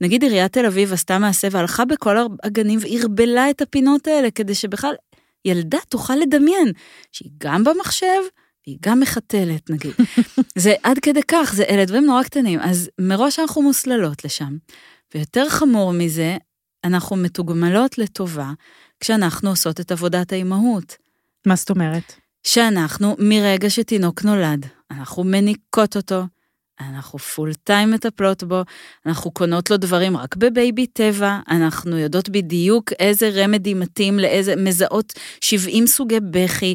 [0.00, 4.94] נגיד עיריית תל אביב עשתה מעשה והלכה בכל הגנים וערבלה את הפינות האלה, כדי שבכלל
[5.44, 6.72] ילדה תוכל לדמיין
[7.12, 8.22] שהיא גם במחשב,
[8.66, 9.92] והיא גם מחתלת נגיד.
[10.58, 12.60] זה עד כדי כך, זה אלה דברים נורא קטנים.
[12.60, 14.56] אז מראש אנחנו מוסללות לשם.
[15.14, 16.36] ויותר חמור מזה,
[16.84, 18.52] אנחנו מתוגמלות לטובה
[19.00, 20.96] כשאנחנו עושות את עבודת האימהות.
[21.46, 22.12] מה זאת אומרת?
[22.46, 26.22] שאנחנו, מרגע שתינוק נולד, אנחנו מניקות אותו,
[26.80, 28.62] אנחנו full time מטפלות בו,
[29.06, 35.12] אנחנו קונות לו דברים רק בבייבי טבע, אנחנו יודעות בדיוק איזה remedy מתאים לאיזה, מזהות
[35.40, 36.74] 70 סוגי בכי,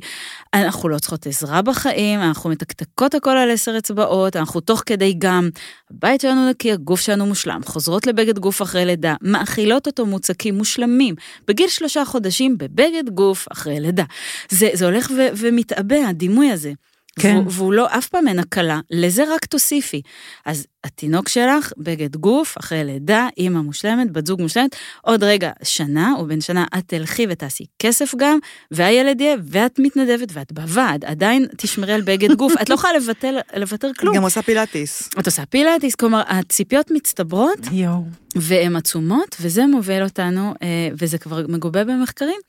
[0.54, 5.50] אנחנו לא צריכות עזרה בחיים, אנחנו מתקתקות הכל על עשר אצבעות, אנחנו תוך כדי גם,
[5.92, 11.16] הבית שלנו נקי, הגוף שלנו מושלם, חוזרות לבגד גוף אחרי לידה, מאכילות אותו מוצקים מושלמים,
[11.48, 14.04] בגיל שלושה חודשים בבגד גוף אחרי לידה.
[14.50, 16.72] זה, זה הולך ו- ומתעבה, הדימוי הזה.
[17.20, 17.36] כן.
[17.36, 20.02] והוא, והוא לא אף פעם אין הקלה, לזה רק תוסיפי.
[20.46, 26.14] אז התינוק שלך, בגד גוף, אחרי לידה, אימא מושלמת, בת זוג מושלמת, עוד רגע, שנה,
[26.18, 28.40] או בן שנה את תלכי ותעשי כסף גם,
[28.72, 33.38] והילד יהיה, ואת מתנדבת, ואת בוועד, עדיין תשמרי על בגד גוף, את לא יכולה לבטל,
[33.56, 34.16] לוותר כלום.
[34.16, 35.10] גם עושה פילאטיס.
[35.20, 38.04] את עושה פילאטיס, כלומר, הציפיות מצטברות, יואו.
[38.36, 42.40] והן עצומות, וזה מוביל אותנו, אה, וזה כבר מגובה במחקרים,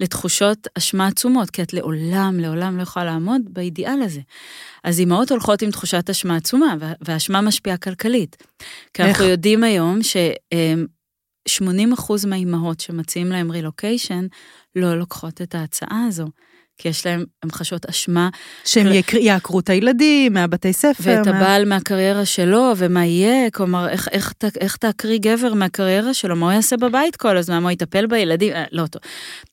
[0.00, 4.20] לתחושות אשמה עצומות, כי את לעולם, לעולם לא יכולה לעמוד באידיאל הזה.
[4.84, 8.36] אז אימהות הולכות עם תחושת אשמה עצומה, וה- והאשמה משפיעה כלכלית.
[8.94, 9.30] כי אנחנו איך?
[9.30, 9.98] יודעים היום
[11.48, 11.52] ש-80%
[12.26, 14.26] מהאימהות שמציעים להם רילוקיישן,
[14.76, 16.26] לא לוקחות את ההצעה הזו.
[16.78, 18.28] כי יש להם, הן חשות אשמה,
[18.64, 21.02] שהם יקר- יעקרו את הילדים מהבתי ספר.
[21.04, 26.14] ואת מה- הבעל מהקריירה שלו, ומה יהיה, כלומר, איך, איך, ת- איך תעקרי גבר מהקריירה
[26.14, 29.02] שלו, מה הוא יעשה בבית כל הזמן, מה הוא יטפל בילדים, אה, לא טוב.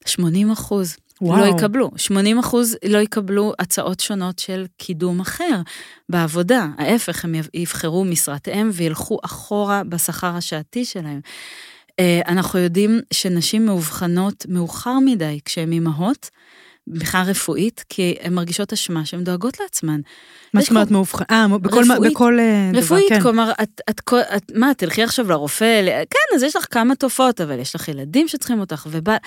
[0.05, 1.39] 80 אחוז וואו.
[1.41, 5.61] לא יקבלו, 80 אחוז לא יקבלו הצעות שונות של קידום אחר
[6.09, 6.67] בעבודה.
[6.77, 11.19] ההפך, הם יב- יבחרו משרת אם וילכו אחורה בשכר השעתי שלהם.
[11.99, 16.29] אה, אנחנו יודעים שנשים מאובחנות מאוחר מדי כשהן אימהות,
[16.87, 20.01] בכלל רפואית, כי הן מרגישות אשמה שהן דואגות לעצמן.
[20.53, 21.23] מה זאת אומרת מאובחן?
[21.31, 22.13] אה, בכל מה- רפואית.
[22.13, 23.21] בכל אה, דבר, רפואית, כן.
[23.21, 27.41] כלומר, את, את, כל- את, מה, תלכי עכשיו לרופא, כן, אז יש לך כמה תופעות,
[27.41, 29.17] אבל יש לך ילדים שצריכים אותך, ובא...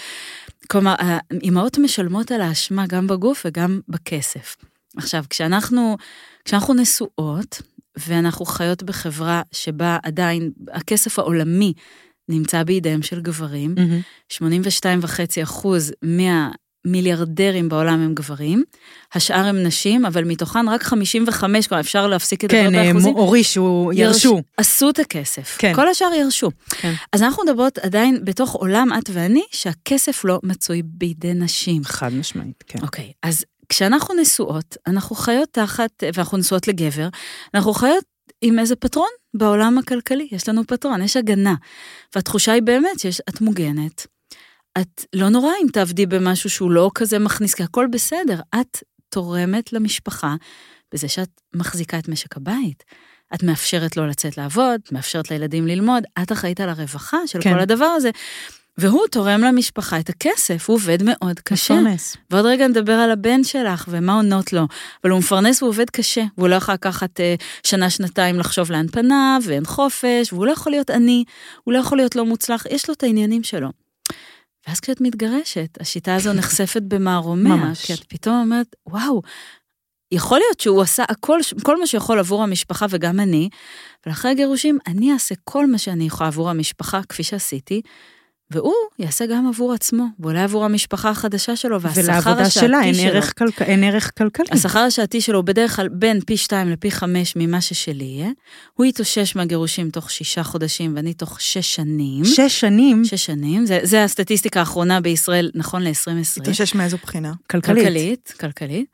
[0.71, 4.57] כלומר, האימהות משלמות על האשמה גם בגוף וגם בכסף.
[4.97, 5.97] עכשיו, כשאנחנו,
[6.45, 7.63] כשאנחנו נשואות,
[7.99, 11.73] ואנחנו חיות בחברה שבה עדיין הכסף העולמי
[12.29, 14.01] נמצא בידיהם של גברים, מהמם.
[14.33, 15.93] 82.5 אחוז
[16.87, 18.65] מהמיליארדרים בעולם הם גברים,
[19.15, 23.15] השאר הם נשים, אבל מתוכן רק 55, כלומר אפשר להפסיק לדבר כן, אה, באחוזים.
[23.15, 24.43] הורישו, ירש- ירשו.
[24.57, 25.57] עשו את הכסף.
[25.59, 25.73] כן.
[25.75, 26.51] כל השאר ירשו.
[26.71, 26.93] כן.
[27.13, 31.85] אז אנחנו מדברות עדיין בתוך עולם, את ואני, שהכסף לא מצוי בידי נשים.
[31.85, 32.79] חד משמעית, כן.
[32.83, 37.09] אוקיי, אז כשאנחנו נשואות, אנחנו חיות תחת, ואנחנו נשואות לגבר,
[37.55, 38.05] אנחנו חיות
[38.43, 41.55] עם איזה פטרון בעולם הכלכלי, יש לנו פטרון, יש הגנה.
[42.15, 44.07] והתחושה היא באמת שאת מוגנת.
[44.81, 48.41] את לא נורא אם תעבדי במשהו שהוא לא כזה מכניס, כי הכל בסדר.
[48.61, 50.35] את תורמת למשפחה
[50.95, 52.85] בזה שאת מחזיקה את משק הבית.
[53.35, 57.55] את מאפשרת לו לצאת לעבוד, מאפשרת לילדים ללמוד, את אחראית על הרווחה של כן.
[57.55, 58.11] כל הדבר הזה.
[58.79, 61.75] והוא תורם למשפחה את הכסף, הוא עובד מאוד קשה.
[61.75, 62.17] מפרנס.
[62.31, 64.67] ועוד רגע נדבר על הבן שלך ומה עונות לו.
[65.05, 69.41] אבל הוא מפרנס והוא עובד קשה, והוא לא יכול לקחת אה, שנה-שנתיים לחשוב לאן פניו,
[69.45, 71.25] ואין חופש, והוא לא יכול להיות עני,
[71.65, 73.86] הוא לא יכול להיות לא מוצלח, יש לו את העניינים שלו.
[74.67, 77.87] ואז כשאת מתגרשת, השיטה הזו נחשפת במערומיה, ממש.
[77.87, 79.23] כי את פתאום אומרת, וואו,
[80.13, 83.49] יכול להיות שהוא עשה הכל, כל מה שיכול עבור המשפחה וגם אני,
[84.07, 87.83] ולאחרי הגירושים אני אעשה כל מה שאני יכולה עבור המשפחה, כפי שעשיתי,
[88.51, 92.95] והוא יעשה גם עבור עצמו, ואולי עבור המשפחה החדשה שלו, והשכר ולעבודה השעתי שלה אין
[92.95, 93.05] שלו.
[93.05, 94.47] ערך כלכ- אין ערך כלכלי.
[94.51, 98.29] השכר השעתי שלו הוא בדרך כלל בין פי שתיים לפי חמש ממה ששלי יהיה.
[98.75, 102.25] הוא יתאושש מהגירושים תוך שישה חודשים ואני תוך שש שנים.
[102.25, 106.41] שש שנים שש שנים, זה, זה הסטטיסטיקה האחרונה בישראל נכון ל-2020.
[106.41, 107.33] התאושש מאיזו בחינה?
[107.51, 107.79] כלכלית.
[107.85, 108.87] כלכלית, כלכלית.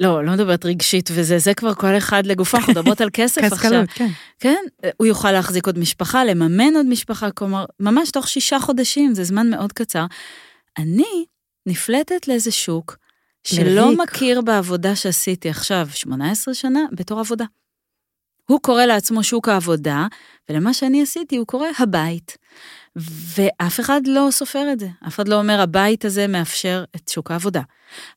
[0.00, 3.58] לא, לא מדברת רגשית וזה, זה כבר כל אחד לגופו, אנחנו מדברות על כסף עכשיו.
[3.58, 4.08] כסקלות, כן.
[4.40, 4.62] כן,
[4.96, 9.50] הוא יוכל להחזיק עוד משפחה, לממן עוד משפחה, כלומר, ממש תוך שישה חודשים, זה זמן
[9.50, 10.06] מאוד קצר.
[10.78, 11.24] אני
[11.66, 12.96] נפלטת לאיזה שוק
[13.44, 13.98] שלא לריק.
[13.98, 17.44] מכיר בעבודה שעשיתי עכשיו 18 שנה בתור עבודה.
[18.48, 20.06] הוא קורא לעצמו שוק העבודה,
[20.48, 22.36] ולמה שאני עשיתי הוא קורא הבית.
[22.96, 27.30] ואף אחד לא סופר את זה, אף אחד לא אומר הבית הזה מאפשר את שוק
[27.30, 27.62] העבודה.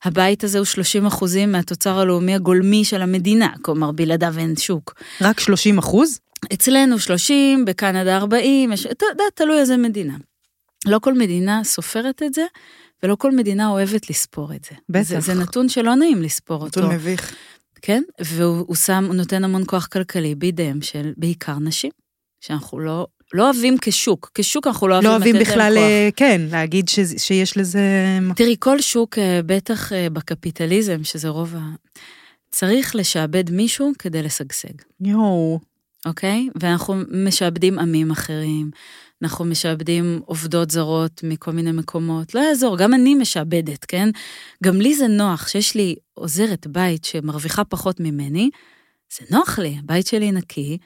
[0.04, 4.94] הבית הזה הוא 30 אחוזים מהתוצר הלאומי הגולמי של המדינה, כלומר בלעדיו אין שוק.
[5.20, 6.18] רק 30 אחוז?
[6.52, 10.16] אצלנו 30, בקנדה 40, יש, אתה יודע, תלוי איזה מדינה.
[10.86, 12.44] לא כל מדינה סופרת את זה,
[13.02, 14.76] ולא כל מדינה אוהבת לספור את זה.
[14.88, 15.02] בטח.
[15.02, 16.80] זה, זה נתון שלא נעים לספור אותו.
[16.80, 17.34] נתון מביך.
[17.82, 18.02] כן?
[18.20, 21.90] והוא הוא שם, הוא נותן המון כוח כלכלי בידיהם של בעיקר נשים,
[22.40, 24.30] שאנחנו לא, לא אוהבים כשוק.
[24.34, 25.82] כשוק אנחנו לא אוהבים לא אוהבים בכלל, כוח.
[25.82, 27.80] אה, כן, להגיד שזה- שיש לזה...
[28.36, 31.60] תראי, כל שוק, אה, בטח אה, בקפיטליזם, שזה רוב ה...
[32.50, 34.72] צריך לשעבד מישהו כדי לשגשג.
[35.00, 35.60] יואו.
[36.06, 36.48] אוקיי?
[36.60, 38.70] ואנחנו משעבדים עמים אחרים,
[39.22, 44.08] אנחנו משעבדים עובדות זרות מכל מיני מקומות, לא יעזור, גם אני משעבדת, כן?
[44.64, 48.50] גם לי זה נוח שיש לי עוזרת בית שמרוויחה פחות ממני,
[49.18, 50.78] זה נוח לי, הבית שלי נקי,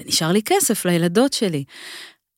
[0.00, 1.64] ונשאר לי כסף לילדות שלי.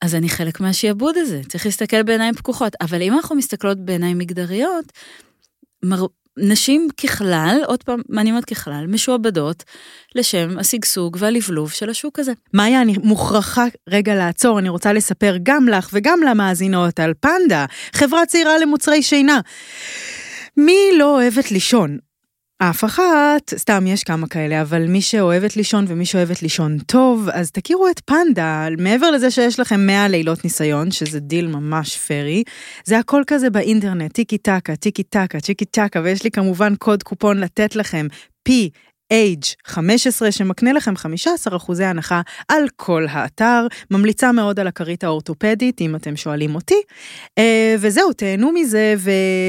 [0.03, 2.73] אז אני חלק מהשיעבוד הזה, צריך להסתכל בעיניים פקוחות.
[2.81, 4.93] אבל אם אנחנו מסתכלות בעיניים מגדריות,
[5.85, 6.07] מר...
[6.39, 9.65] נשים ככלל, עוד פעם, אני אומרת ככלל, משועבדות
[10.15, 12.33] לשם השגשוג והלבלוב של השוק הזה.
[12.55, 18.27] מאיה, אני מוכרחה רגע לעצור, אני רוצה לספר גם לך וגם למאזינות על פנדה, חברה
[18.27, 19.41] צעירה למוצרי שינה.
[20.57, 21.99] מי לא אוהבת לישון?
[22.71, 27.51] אף אחת, סתם יש כמה כאלה, אבל מי שאוהבת לישון ומי שאוהבת לישון טוב, אז
[27.51, 28.69] תכירו את פנדה.
[28.79, 32.43] מעבר לזה שיש לכם 100 לילות ניסיון, שזה דיל ממש free,
[32.85, 37.41] זה הכל כזה באינטרנט, טיקי טקה, טיקי טקה, טיקי טקה, ויש לי כמובן קוד קופון
[37.41, 38.07] לתת לכם,
[38.43, 45.97] PAGE15 שמקנה לכם 15 אחוזי הנחה על כל האתר, ממליצה מאוד על הכרית האורתופדית אם
[45.97, 46.83] אתם שואלים אותי.
[47.39, 48.95] אה, וזהו, תהנו מזה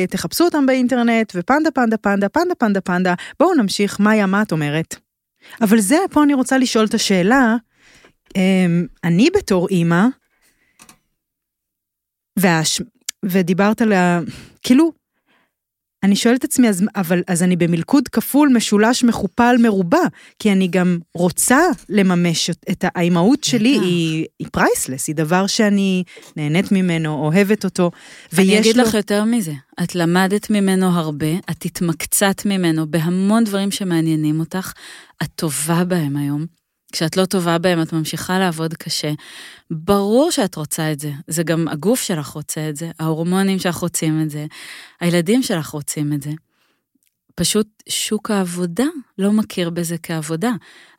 [0.07, 3.13] ותחפשו אותם באינטרנט ופנדה פנדה פנדה פנדה פנדה פנדה.
[3.39, 4.95] בואו נמשיך, מאיה, מה את אומרת?
[5.61, 7.55] אבל זה, פה אני רוצה לשאול את השאלה,
[8.37, 8.65] אה,
[9.03, 10.05] אני בתור אימא,
[12.39, 12.81] והש...
[13.25, 14.19] ודיברת על ה...
[14.63, 14.91] כאילו,
[16.03, 20.03] אני שואלת את עצמי, אז, אבל אז אני במלכוד כפול, משולש, מכופל, מרובע,
[20.39, 23.79] כי אני גם רוצה לממש את האימהות שלי.
[23.79, 26.03] היא, היא priceless, היא דבר שאני
[26.37, 27.91] נהנית ממנו, אוהבת אותו,
[28.33, 28.83] אני ויש אגיד לו...
[28.83, 34.73] לך יותר מזה, את למדת ממנו הרבה, את התמקצעת ממנו בהמון דברים שמעניינים אותך,
[35.23, 36.62] את טובה בהם היום.
[36.93, 39.11] כשאת לא טובה בהם, את ממשיכה לעבוד קשה.
[39.71, 44.21] ברור שאת רוצה את זה, זה גם הגוף שלך רוצה את זה, ההורמונים שלך רוצים
[44.21, 44.45] את זה,
[45.01, 46.31] הילדים שלך רוצים את זה.
[47.35, 48.85] פשוט שוק העבודה
[49.17, 50.51] לא מכיר בזה כעבודה.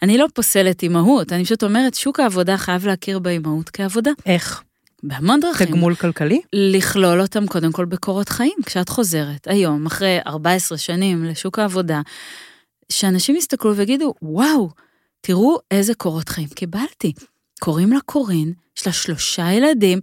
[0.02, 4.10] אני לא פוסלת אימהות, אני פשוט אומרת, שוק העבודה חייב להכיר באימהות כעבודה.
[4.26, 4.62] איך?
[5.02, 5.66] בהמון דרכים.
[5.66, 6.40] תגמול כלכלי?
[6.52, 8.56] לכלול אותם קודם כל בקורות חיים.
[8.66, 12.00] כשאת חוזרת היום, אחרי 14 שנים לשוק העבודה,
[12.92, 14.70] שאנשים יסתכלו ויגידו, וואו,
[15.26, 17.12] תראו איזה קורות חיים קיבלתי.
[17.60, 19.98] קוראים לה קורין, יש לה שלושה ילדים,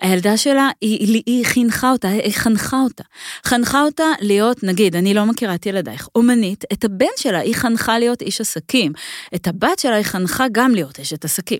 [0.00, 3.04] הילדה שלה, היא, היא, חינכה אותה, היא חנכה אותה.
[3.44, 7.98] חנכה אותה להיות, נגיד, אני לא מכירה את ילדייך, אומנית, את הבן שלה היא חנכה
[7.98, 8.92] להיות איש עסקים.
[9.34, 11.58] את הבת שלה היא חנכה גם להיות אשת עסקים.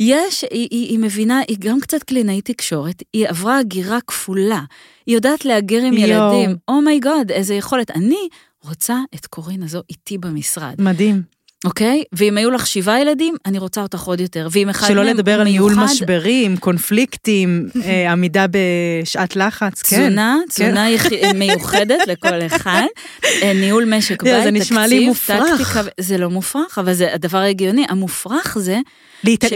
[0.00, 4.60] יש, היא, היא, היא מבינה, היא גם קצת קלינאית תקשורת, היא עברה הגירה כפולה.
[5.06, 6.32] היא יודעת להגר עם יואו.
[6.32, 6.56] ילדים.
[6.68, 7.90] אומייגוד, איזה יכולת.
[7.90, 8.28] אני
[8.64, 10.74] רוצה את קורין הזו איתי במשרד.
[10.78, 11.37] מדהים.
[11.64, 12.02] אוקיי?
[12.12, 14.48] ואם היו לך שבעה ילדים, אני רוצה אותך עוד יותר.
[14.50, 19.96] ואם אחד שלא מהם לדבר על ניהול מיוחד, משברים, קונפליקטים, אה, עמידה בשעת לחץ, כן.
[20.06, 22.82] תזונה, תזונה יח- מיוחדת לכל אחד,
[23.24, 25.76] אה, ניהול משק בית, זה נשמע לי תקציב, מופרך.
[26.00, 27.84] זה לא מופרך, אבל זה הדבר ההגיוני.
[27.88, 28.78] המופרך זה,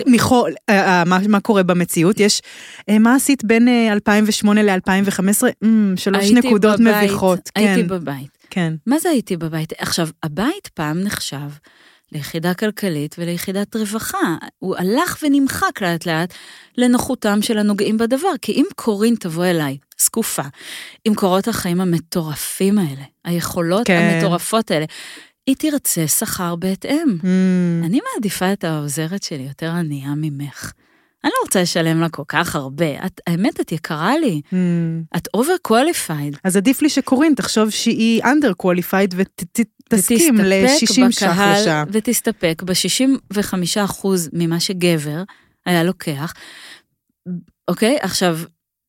[0.07, 2.21] מיכו, אה, מה, קורה במציאות?
[2.21, 2.43] יש,
[2.91, 5.43] מה עשית בין אה, 2008 ל-2015?
[5.65, 7.51] Mm, שלוש הייתי נקודות מביכות.
[7.57, 8.39] הייתי כן, בבית.
[8.51, 8.75] כן.
[8.87, 9.73] מה זה הייתי בבית?
[9.79, 11.39] עכשיו, הבית פעם נחשב
[12.13, 14.37] ליחידה כלכלית וליחידת רווחה.
[14.59, 16.35] הוא הלך ונמחק לאט לאט
[16.79, 18.29] לנוחותם של הנוגעים בדבר.
[18.43, 20.43] כי אם קורין תבוא אליי, זקופה,
[21.05, 24.13] עם קורות החיים המטורפים האלה, היכולות כן.
[24.15, 24.85] המטורפות האלה,
[25.47, 27.19] היא תרצה שכר בהתאם.
[27.21, 30.73] Mm, אני מעדיפה את העוזרת שלי יותר ענייה ממך.
[31.25, 33.07] אני לא רוצה לשלם לה כל כך הרבה.
[33.07, 34.41] את, האמת, את יקרה לי.
[34.51, 35.17] mm.
[35.17, 36.39] את over qualified.
[36.45, 39.15] אז עדיף לי שקורין תחשוב שהיא under qualified
[39.93, 41.85] ותסתפק ל-60 ש"ח לשעה.
[41.93, 45.23] ותסתפק ב-65% ממה שגבר
[45.67, 46.33] היה לוקח.
[47.69, 47.99] אוקיי?
[48.01, 48.39] עכשיו,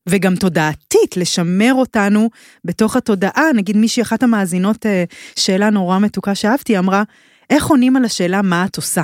[0.10, 2.30] וגם תודעתית, לשמר אותנו
[2.66, 3.54] בתוך התודעה.
[3.56, 5.04] נגיד מישהי, אחת המאזינות, אה,
[5.36, 7.04] שאלה נורא מתוקה שאהבתי, אמרה,
[7.50, 9.02] איך עונים על השאלה מה את עושה?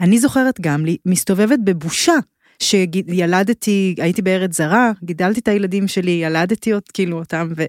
[0.00, 2.14] אני זוכרת גם לי, מסתובבת בבושה,
[2.62, 7.64] שילדתי, הייתי בארץ זרה, גידלתי את הילדים שלי, ילדתי אות, כאילו אותם, ו,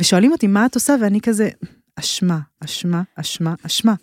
[0.00, 1.48] ושואלים אותי מה את עושה, ואני כזה,
[1.98, 3.94] אשמה, אשמה, אשמה, אשמה.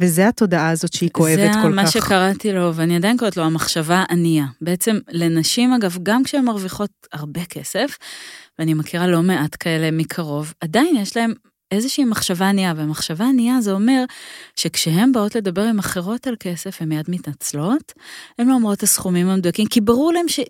[0.00, 1.92] וזה התודעה הזאת שהיא כואבת זה כל מה כך.
[1.92, 4.46] שקראתי לו, ואני עדיין קוראת לו המחשבה ענייה.
[4.60, 7.98] בעצם לנשים, אגב, גם כשהן מרוויחות הרבה כסף,
[8.58, 11.32] ואני מכירה לא מעט כאלה מקרוב, עדיין יש להן
[11.74, 14.04] איזושהי מחשבה ענייה, ומחשבה ענייה זה אומר
[14.56, 17.92] שכשהן באות לדבר עם אחרות על כסף, הן מיד מתנצלות,
[18.38, 20.40] הן לא אומרות את הסכומים המדויקים, כי ברור להן ש...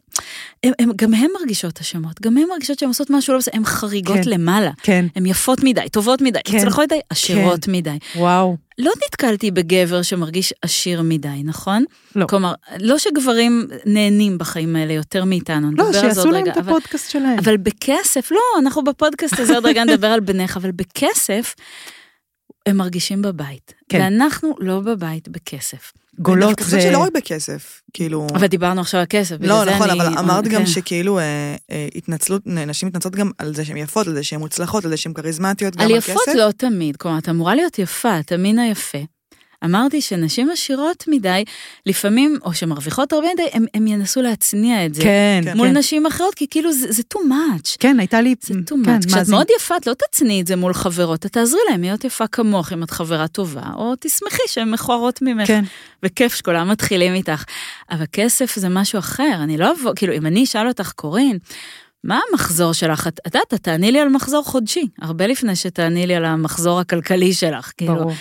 [0.65, 3.65] הם, הם, גם הן מרגישות אשמות, גם הן מרגישות שהן עושות משהו לא בסדר, הן
[3.65, 4.31] חריגות כן.
[4.31, 4.71] למעלה.
[4.83, 6.57] כן, הן יפות מדי, טובות מדי, כן.
[6.57, 7.99] מוצלחות מדי, עשירות מדי.
[8.17, 8.57] וואו.
[8.79, 11.85] לא נתקלתי בגבר שמרגיש עשיר מדי, נכון?
[12.17, 12.27] לא.
[12.27, 16.53] כלומר, לא שגברים נהנים בחיים האלה יותר מאיתנו, לא, נדבר על זה שיעשו להם רגע.
[16.53, 17.39] את אבל, הפודקאסט שלהם.
[17.39, 21.55] אבל בכסף, לא, אנחנו בפודקאסט הזה עוד רגע נדבר על בניך, אבל בכסף,
[22.67, 23.75] הם מרגישים בבית.
[23.89, 24.01] כן.
[24.01, 25.93] ואנחנו לא בבית בכסף.
[26.19, 26.77] גולות אני זה...
[26.77, 28.27] חושבת שלא רק בכסף, כאילו...
[28.35, 30.01] אבל דיברנו עכשיו על כסף, לא, נכון, אני...
[30.01, 30.67] אבל אמרת גם כן.
[30.67, 31.23] שכאילו אה,
[31.71, 34.97] אה, התנצלות, נשים מתנצלות גם על זה שהן יפות, על זה שהן מוצלחות, על זה
[34.97, 36.35] שהן כריזמטיות, גם על על יפות כסף.
[36.35, 38.99] לא תמיד, כלומר, את אמורה להיות יפה, את המין היפה.
[39.65, 41.45] אמרתי שנשים עשירות מדי,
[41.87, 45.03] לפעמים, או שמרוויחות הרבה מדי, הם, הם ינסו להצניע את זה.
[45.03, 45.57] כן, כן.
[45.57, 45.77] מול כן.
[45.77, 47.77] נשים אחרות, כי כאילו זה, זה too much.
[47.79, 48.35] כן, הייתה לי...
[48.43, 49.07] זה too כן, much.
[49.07, 49.35] כשאת מאזין.
[49.35, 52.73] מאוד יפה, את לא תצניעי את זה מול חברות, את תעזרי להם להיות יפה כמוך
[52.73, 55.47] אם את חברה טובה, או תשמחי שהן מכוערות ממך.
[55.47, 55.65] כן.
[56.03, 57.45] וכיף שכולם מתחילים איתך.
[57.91, 61.39] אבל כסף זה משהו אחר, אני לא אבוא, כאילו, אם אני אשאל אותך, קורין,
[62.05, 63.07] מה המחזור שלך?
[63.07, 67.73] את יודעת, תעני לי על מחזור חודשי, הרבה לפני שתעני לי על המחזור הכלכלי שלך.
[67.77, 68.13] כאילו, ברור.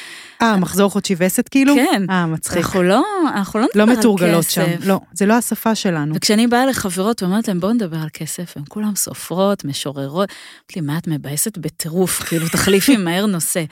[0.43, 1.75] אה, מחזור חודשי וסת כאילו?
[1.75, 2.05] כן.
[2.09, 2.57] אה, מצחיק.
[2.57, 4.53] אנחנו לא, אנחנו לא נדבר לא על מתורגלות כסף.
[4.53, 4.87] שם.
[4.87, 6.15] לא, זה לא השפה שלנו.
[6.15, 10.29] וכשאני באה לחברות ואומרת להן, בואו נדבר על כסף, הן כולן סופרות, משוררות.
[10.29, 12.23] אמרתי לי, מה את מבאסת בטירוף?
[12.23, 13.63] כאילו, תחליפי מהר נושא.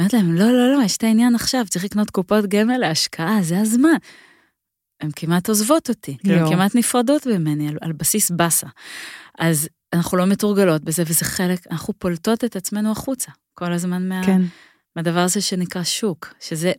[0.00, 3.60] אמרתי להם, לא, לא, לא, יש את העניין עכשיו, צריך לקנות קופות גמל להשקעה, זה
[3.60, 3.96] הזמן.
[5.00, 6.48] הן כמעט עוזבות אותי, כאילו, הן.
[6.48, 8.66] כמעט נפרדות ממני על, על בסיס באסה.
[9.38, 14.20] אז אנחנו לא מתורגלות בזה, וזה חלק, אנחנו פולטות את עצמנו החוצה כל הזמן מה,
[14.26, 14.42] כן.
[14.98, 16.72] מהדבר הזה שנקרא שוק, שזה...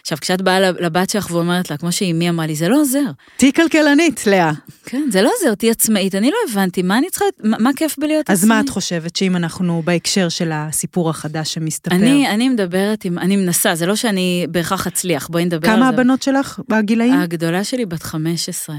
[0.00, 3.10] עכשיו, כשאת באה לבת שלך ואומרת לה, כמו שאימי אמרה לי, זה לא עוזר.
[3.36, 4.52] תהיי כלכלנית, לאה.
[4.84, 6.14] כן, זה לא עוזר, תהיי עצמאית.
[6.14, 8.58] אני לא הבנתי, מה אני צריכה, מה, מה כיף בלהיות אז עצמאית?
[8.58, 11.96] מה את חושבת שאם אנחנו בהקשר של הסיפור החדש שמסתפר?
[11.96, 15.80] אני, אני מדברת עם, אני מנסה, זה לא שאני בהכרח אצליח, בואי נדבר על זה.
[15.80, 17.20] כמה הבנות שלך בגילאים?
[17.20, 18.76] הגדולה שלי בת 15,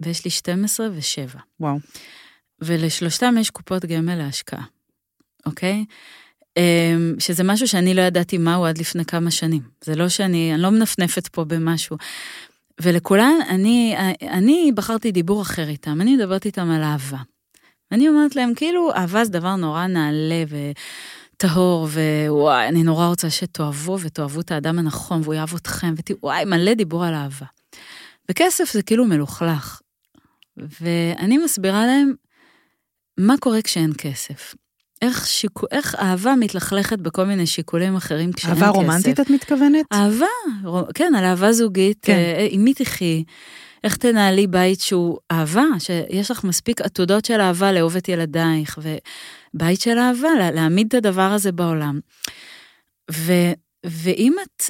[0.00, 1.38] ויש לי 12 ו-7.
[1.60, 1.78] וואו.
[2.62, 4.64] ולשלושתם יש קופות גמל להשקעה,
[5.46, 5.74] אוקיי?
[5.78, 5.84] אמ,
[7.18, 9.62] שזה משהו שאני לא ידעתי מהו עד לפני כמה שנים.
[9.84, 11.96] זה לא שאני, אני לא מנפנפת פה במשהו.
[12.80, 17.18] ולכולן, אני, אני בחרתי דיבור אחר איתם, אני מדברת איתם על אהבה.
[17.92, 20.44] אני אומרת להם, כאילו, אהבה זה דבר נורא נעלה
[21.36, 21.88] טהור,
[22.28, 26.74] ווואי, אני נורא רוצה שתאהבו ותאהבו את האדם הנכון, והוא יאהב אתכם, ותראו, וואי, מלא
[26.74, 27.46] דיבור על אהבה.
[28.30, 29.80] וכסף זה כאילו מלוכלך.
[30.56, 32.12] ואני מסבירה להם
[33.18, 34.54] מה קורה כשאין כסף.
[35.02, 38.62] איך, שיקו, איך אהבה מתלכלכת בכל מיני שיקולים אחרים כשאין כסף.
[38.62, 39.86] אהבה רומנטית את מתכוונת?
[39.92, 40.26] אהבה,
[40.64, 42.12] ר- כן, על אהבה זוגית, כן.
[42.36, 42.46] כן.
[42.50, 43.24] עם מי תחי,
[43.84, 48.78] איך תנהלי בית שהוא אהבה, שיש לך מספיק עתודות של אהבה לאהוב את ילדייך,
[49.54, 52.00] ובית של אהבה, לה- להעמיד את הדבר הזה בעולם.
[53.12, 53.32] ו,
[53.86, 54.62] ואם את,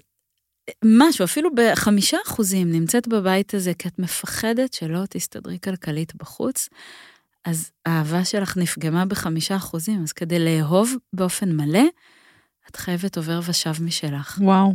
[0.85, 6.69] משהו, אפילו בחמישה אחוזים נמצאת בבית הזה, כי את מפחדת שלא תסתדרי כלכלית בחוץ,
[7.45, 11.83] אז האהבה שלך נפגמה בחמישה אחוזים, אז כדי לאהוב באופן מלא,
[12.71, 14.39] את חייבת עובר ושב משלך.
[14.43, 14.75] וואו.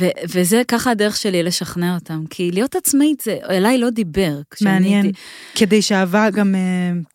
[0.00, 4.40] ו- וזה ככה הדרך שלי לשכנע אותם, כי להיות עצמאית זה, אליי לא דיבר.
[4.60, 5.04] מעניין.
[5.04, 5.18] הייתי-
[5.54, 6.60] כדי שהאהבה גם אה,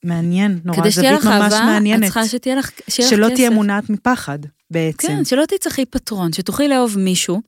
[0.03, 2.03] מעניין, נורא כדי שתהיה זווית לך ממש אהבה, את מעניינת.
[2.03, 3.35] צריכה שתהיה לך שיהיה לך שלא כסף.
[3.35, 4.39] תהיה מונעת מפחד,
[4.71, 5.07] בעצם.
[5.07, 7.41] כן, שלא תצטרכי פטרון, שתוכלי לאהוב מישהו,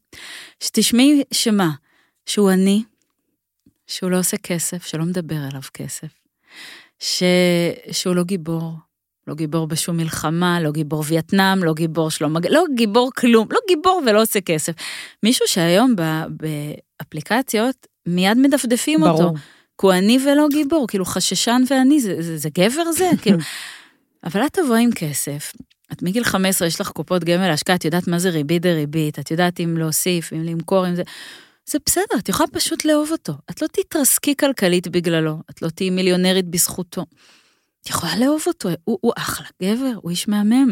[0.64, 1.72] שתשמעי שמה,
[2.26, 2.84] שהוא עני,
[3.88, 6.08] שהוא לא עושה כסף, שלא מדבר אליו כסף,
[7.00, 7.24] ש...
[7.92, 8.74] שהוא לא גיבור,
[9.28, 14.02] לא גיבור בשום מלחמה, לא גיבור וייטנאם, לא גיבור שלום, לא גיבור כלום, לא גיבור
[14.08, 14.74] ולא עושה כסף.
[15.24, 16.02] מישהו שהיום ב...
[16.30, 19.18] באפליקציות מיד מדפדפים אותו.
[19.18, 19.38] ברור.
[19.82, 23.10] כי הוא עני ולא גיבור, כאילו חששן ועני, זה, זה, זה גבר זה?
[23.22, 23.38] כאילו...
[24.24, 25.54] אבל את תבואי עם כסף,
[25.92, 29.32] את מגיל 15, יש לך קופות גמל להשקעה, את יודעת מה זה ריבית דריבית, את
[29.32, 31.04] יודעת אם להוסיף, אם למכור, אם זה...
[31.70, 33.34] זה בסדר, את יכולה פשוט לאהוב אותו.
[33.50, 37.06] את לא תתרסקי כלכלית בגללו, את לא תהיי מיליונרית בזכותו.
[37.82, 40.72] את יכולה לאהוב אותו, הוא, הוא אחלה גבר, הוא איש מהמם.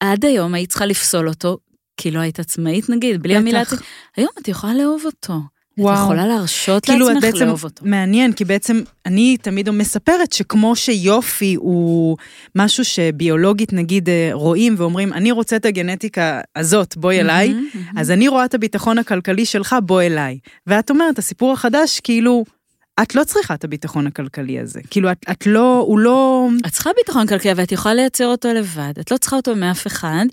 [0.00, 1.58] עד היום היית צריכה לפסול אותו,
[1.96, 3.36] כי לא היית עצמאית נגיד, בלי.
[3.36, 3.62] המילה...
[4.16, 5.34] היום את יכולה לאהוב אותו.
[5.78, 5.94] וואו.
[5.94, 7.84] את יכולה להרשות כאילו, את לעצמך בעצם, לאהוב אותו.
[7.86, 12.16] מעניין, כי בעצם אני תמיד מספרת שכמו שיופי הוא
[12.54, 17.98] משהו שביולוגית נגיד אה, רואים ואומרים, אני רוצה את הגנטיקה הזאת, בואי אליי, מהמם, מהמם.
[17.98, 20.38] אז אני רואה את הביטחון הכלכלי שלך, בוא אליי.
[20.66, 22.44] ואת אומרת, הסיפור החדש, כאילו,
[23.02, 24.80] את לא צריכה את הביטחון הכלכלי הזה.
[24.90, 26.48] כאילו, את, את לא, הוא לא...
[26.66, 28.92] את צריכה ביטחון כלכלי, ואת יכולה לייצר אותו לבד.
[29.00, 30.24] את לא צריכה אותו מאף אחד,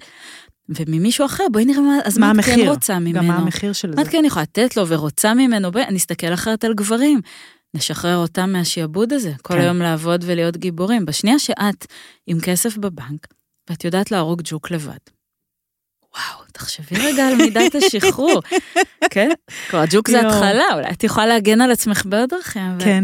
[0.80, 2.68] וממישהו אחר, בואי נראה מה, אז מה מה את כן?
[2.68, 3.14] רוצה ממנו.
[3.14, 4.02] גם מה המחיר של מה זה?
[4.02, 5.72] את כן יכולה לתת לו ורוצה ממנו?
[5.72, 7.22] בואי, נסתכל אחרת על גברים.
[7.74, 9.60] נשחרר אותם מהשיעבוד הזה, כל כן.
[9.60, 11.06] היום לעבוד ולהיות גיבורים.
[11.06, 11.86] בשנייה שאת
[12.28, 13.28] עם כסף בבנק,
[13.70, 14.98] ואת יודעת להרוג ג'וק לבד.
[16.16, 18.42] וואו, תחשבי רגע על מידת השחרור,
[19.14, 19.30] כן?
[19.70, 20.20] כבר ג'וק זה.
[20.28, 22.62] התחלה, אולי את יכולה להגן על עצמך בעוד דרכים.
[22.72, 23.04] אבל- כן,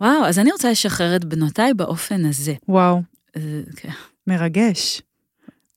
[0.00, 2.54] וואו, אז אני רוצה לשחרר את בנותיי באופן הזה.
[2.68, 3.02] וואו,
[3.36, 3.42] אה,
[3.76, 3.88] כן.
[4.26, 5.02] מרגש.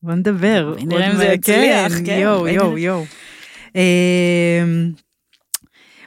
[0.03, 0.75] בוא נדבר.
[0.77, 1.25] נראה אם זה.
[1.25, 2.79] יצליח, כן, יואו, בואי יואו, נראה.
[2.79, 3.05] יואו.
[3.75, 4.91] אמ,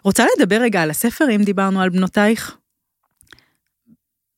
[0.05, 2.57] רוצה לדבר רגע על הספר, אם דיברנו על בנותייך?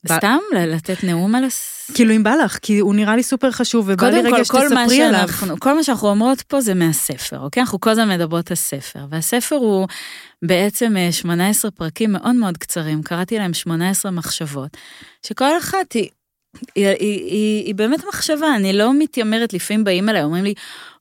[0.08, 1.90] סתם לתת נאום על הס...
[1.94, 4.58] כאילו אם בא לך, כי הוא נראה לי סופר חשוב, ובא לי קודם רגע כל,
[4.58, 5.28] כל מה שתספרי עליו.
[5.28, 7.60] שאנחנו, כל מה שאנחנו אומרות פה זה מהספר, אוקיי?
[7.60, 9.88] אנחנו כל הזמן מדברות על ספר, והספר הוא
[10.42, 14.76] בעצם אה, 18 פרקים מאוד מאוד קצרים, קראתי להם 18 מחשבות,
[15.26, 16.08] שכל אחת היא...
[16.74, 20.54] היא, היא, היא, היא באמת מחשבה, אני לא מתיימרת, לפעמים באים אליי, אומרים לי,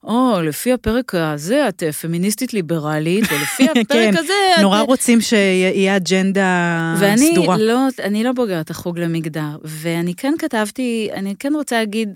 [0.04, 4.60] או, לפי הפרק הזה את אה, פמיניסטית ליברלית, ולפי הפרק כן, הזה את...
[4.60, 7.56] נורא רוצים שיהיה אג'נדה ואני סדורה.
[7.56, 12.08] לא, אני לא בוגרת החוג למגדר, ואני כן כתבתי, אני כן רוצה להגיד,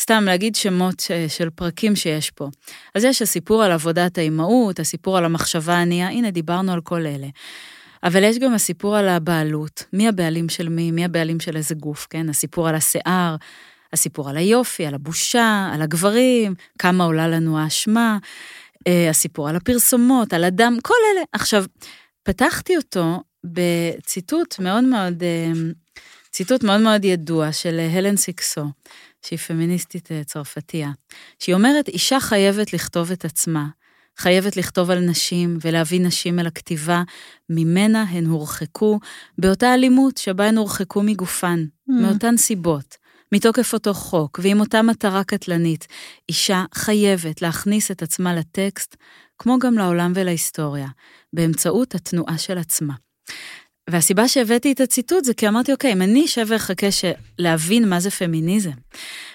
[0.00, 2.48] סתם להגיד שמות ש- של פרקים שיש פה.
[2.94, 7.26] אז יש הסיפור על עבודת האימהות, הסיפור על המחשבה הענייה, הנה דיברנו על כל אלה.
[8.04, 12.06] אבל יש גם הסיפור על הבעלות, מי הבעלים של מי, מי הבעלים של איזה גוף,
[12.10, 12.28] כן?
[12.28, 13.36] הסיפור על השיער,
[13.92, 18.18] הסיפור על היופי, על הבושה, על הגברים, כמה עולה לנו האשמה,
[18.86, 21.24] אה, הסיפור על הפרסומות, על הדם, כל אלה.
[21.32, 21.64] עכשיו,
[22.22, 25.52] פתחתי אותו בציטוט מאוד מאוד, אה,
[26.30, 28.64] ציטוט מאוד מאוד ידוע של אה, הלן סיקסו,
[29.26, 30.90] שהיא פמיניסטית צרפתייה,
[31.38, 33.66] שהיא אומרת, אישה חייבת לכתוב את עצמה,
[34.18, 37.02] חייבת לכתוב על נשים ולהביא נשים אל הכתיבה,
[37.50, 38.98] ממנה הן הורחקו,
[39.38, 41.92] באותה אלימות שבה הן הורחקו מגופן, Mm.
[41.92, 42.96] מאותן סיבות.
[43.32, 45.86] מתוקף אותו חוק, ועם אותה מטרה קטלנית,
[46.28, 48.96] אישה חייבת להכניס את עצמה לטקסט,
[49.38, 50.88] כמו גם לעולם ולהיסטוריה,
[51.32, 52.94] באמצעות התנועה של עצמה.
[53.90, 56.86] והסיבה שהבאתי את הציטוט זה כי אמרתי, אוקיי, אם אני אשב ואחכה
[57.38, 58.70] להבין מה זה פמיניזם,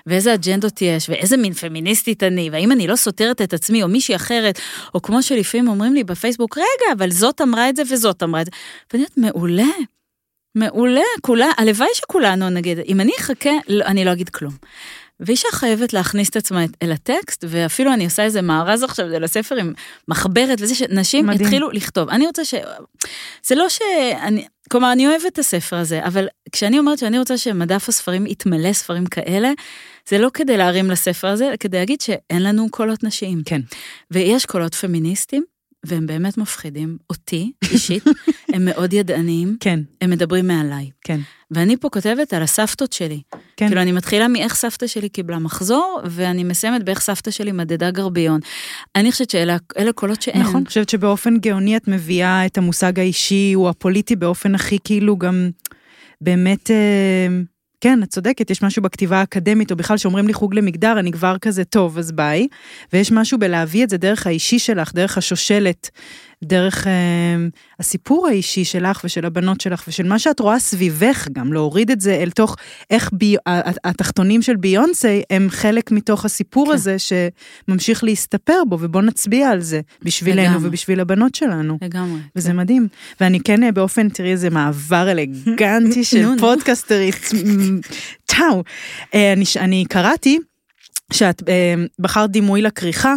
[0.07, 4.15] ואיזה אג'נדות יש, ואיזה מין פמיניסטית אני, והאם אני לא סותרת את עצמי, או מישהי
[4.15, 4.59] אחרת,
[4.93, 8.45] או כמו שלפעמים אומרים לי בפייסבוק, רגע, אבל זאת אמרה את זה וזאת אמרה את
[8.45, 8.51] זה.
[8.93, 9.71] ואני אומרת, מעולה,
[10.55, 14.53] מעולה, כולה, הלוואי שכולנו נגיד, אם אני אחכה, לא, אני לא אגיד כלום.
[15.19, 19.73] ואישה חייבת להכניס את עצמה אל הטקסט, ואפילו אני עושה איזה מארז עכשיו לספר עם
[20.07, 21.41] מחברת וזה, שנשים מדהים.
[21.41, 22.09] התחילו לכתוב.
[22.09, 22.53] אני רוצה ש...
[23.45, 24.47] זה לא שאני...
[24.71, 29.05] כלומר, אני אוהבת את הספר הזה, אבל כשאני אומרת שאני רוצה שמדף הספרים יתמלא ספרים
[29.05, 29.51] כאלה,
[30.09, 33.41] זה לא כדי להרים לספר הזה, אלא כדי להגיד שאין לנו קולות נשיים.
[33.45, 33.61] כן.
[34.11, 35.43] ויש קולות פמיניסטים,
[35.85, 38.03] והם באמת מפחידים אותי, אישית,
[38.53, 40.89] הם מאוד ידעניים, כן, הם מדברים מעליי.
[41.01, 41.19] כן.
[41.51, 43.21] ואני פה כותבת על הסבתות שלי.
[43.57, 43.67] כן.
[43.67, 48.39] כאילו, אני מתחילה מאיך סבתא שלי קיבלה מחזור, ואני מסיימת באיך סבתא שלי מדדה גרביון.
[48.95, 50.41] אני חושבת שאלה אלה קולות שאין.
[50.41, 55.17] נכון, אני חושבת שבאופן גאוני את מביאה את המושג האישי או הפוליטי באופן הכי כאילו
[55.17, 55.49] גם
[56.21, 57.27] באמת, אה,
[57.81, 61.37] כן, את צודקת, יש משהו בכתיבה האקדמית, או בכלל שאומרים לי חוג למגדר, אני כבר
[61.37, 62.47] כזה טוב, אז ביי.
[62.93, 65.89] ויש משהו בלהביא את זה דרך האישי שלך, דרך השושלת,
[66.43, 66.91] דרך אה,
[67.79, 72.13] הסיפור האישי שלך ושל הבנות שלך ושל מה שאת רואה סביבך גם, להוריד את זה
[72.13, 72.55] אל תוך
[72.89, 73.35] איך בי,
[73.83, 76.73] התחתונים של ביונסי הם חלק מתוך הסיפור כן.
[76.73, 80.67] הזה שממשיך להסתפר בו, ובוא נצביע על זה בשבילנו לגמרי.
[80.67, 81.77] ובשביל הבנות שלנו.
[81.81, 82.19] לגמרי.
[82.35, 82.87] וזה מדהים.
[83.21, 86.25] ואני כן אה, באופן, תראי איזה מעבר אלגנטי של.
[86.39, 87.29] פודקאסטרית,
[88.25, 88.63] טאו.
[89.13, 90.39] אה, אני, אני קראתי
[91.13, 93.15] שאת אה, בחרת דימוי לכריכה,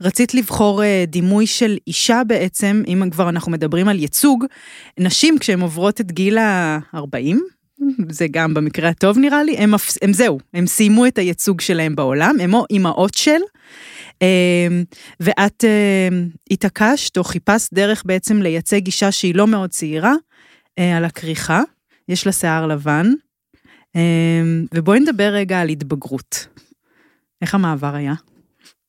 [0.00, 4.44] רצית לבחור אה, דימוי של אישה בעצם, אם כבר אנחנו מדברים על ייצוג,
[4.98, 7.36] נשים כשהן עוברות את גיל ה-40,
[8.08, 12.36] זה גם במקרה הטוב נראה לי, הם, הם זהו, הם סיימו את הייצוג שלהם בעולם,
[12.40, 13.40] הם או אימהות של,
[14.22, 14.68] אה,
[15.20, 15.64] ואת
[16.50, 20.14] התעקשת או חיפשת דרך בעצם לייצג אישה שהיא לא מאוד צעירה,
[20.96, 21.62] על הכריכה,
[22.08, 23.06] יש לה שיער לבן,
[24.74, 26.46] ובואי נדבר רגע על התבגרות.
[27.42, 28.14] איך המעבר היה?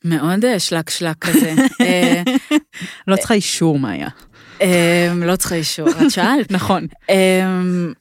[0.05, 1.53] מאוד אה, שלק שלק כזה.
[1.81, 2.23] אה,
[3.07, 4.09] לא צריכה אישור, מאיה.
[4.61, 6.51] אה, לא צריכה אישור, את שאלת.
[6.57, 7.15] נכון, אה,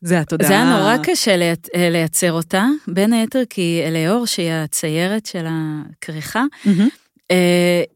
[0.03, 0.48] זה התודעה.
[0.48, 1.30] זה היה נורא קשה
[1.74, 6.44] אה, לייצר אותה, בין היתר כי אליאור, שהיא הציירת של הכריכה,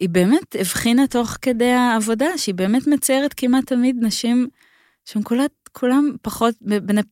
[0.00, 4.48] היא באמת הבחינה תוך כדי העבודה, שהיא באמת מציירת כמעט תמיד נשים
[5.04, 5.46] שהן כולן,
[5.78, 6.54] כולם פחות,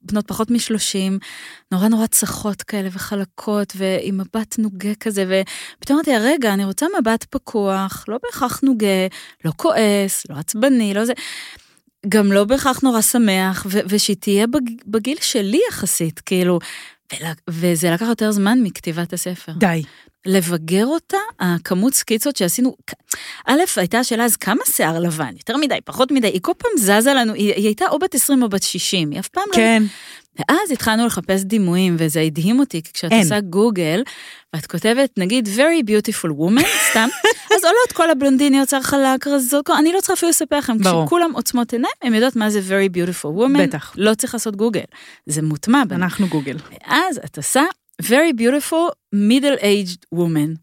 [0.02, 1.18] בנות פחות משלושים,
[1.72, 5.24] נורא נורא צחות כאלה וחלקות, ועם מבט נוגה כזה,
[5.78, 9.06] ופתאום אמרתי, רגע, אני רוצה מבט פקוח, לא בהכרח נוגה,
[9.44, 11.12] לא כועס, לא עצבני, לא זה.
[12.08, 16.58] גם לא בהכרח נורא שמח, ושהיא תהיה בג- בגיל שלי יחסית, כאילו,
[17.12, 19.52] ול- וזה לקח יותר זמן מכתיבת הספר.
[19.58, 19.82] די.
[20.26, 22.76] לבגר אותה, הכמות סקיצות שעשינו,
[23.46, 27.14] א', הייתה השאלה אז כמה שיער לבן, יותר מדי, פחות מדי, היא כל פעם זזה
[27.14, 29.56] לנו, היא, היא הייתה או בת 20 או בת 60, היא אף פעם לא...
[29.56, 29.82] כן,
[30.38, 33.22] ואז התחלנו לחפש דימויים, וזה הדהים אותי, כי כשאת אין.
[33.22, 34.02] עושה גוגל,
[34.54, 37.08] ואת כותבת, נגיד, very beautiful woman, סתם,
[37.54, 41.04] אז עולות כל הבלונדיניות, שיער חלק, רזות, אני לא צריכה אפילו לספר לכם, ברור.
[41.04, 43.92] כשכולם עוצמות עיניים, הן יודעות מה זה very beautiful woman, בטח.
[43.96, 44.84] לא צריך לעשות גוגל,
[45.26, 46.04] זה מוטמע בנו.
[46.04, 46.56] אנחנו גוגל.
[46.70, 47.62] ואז את עושה
[48.02, 50.56] very beautiful middle-aged woman.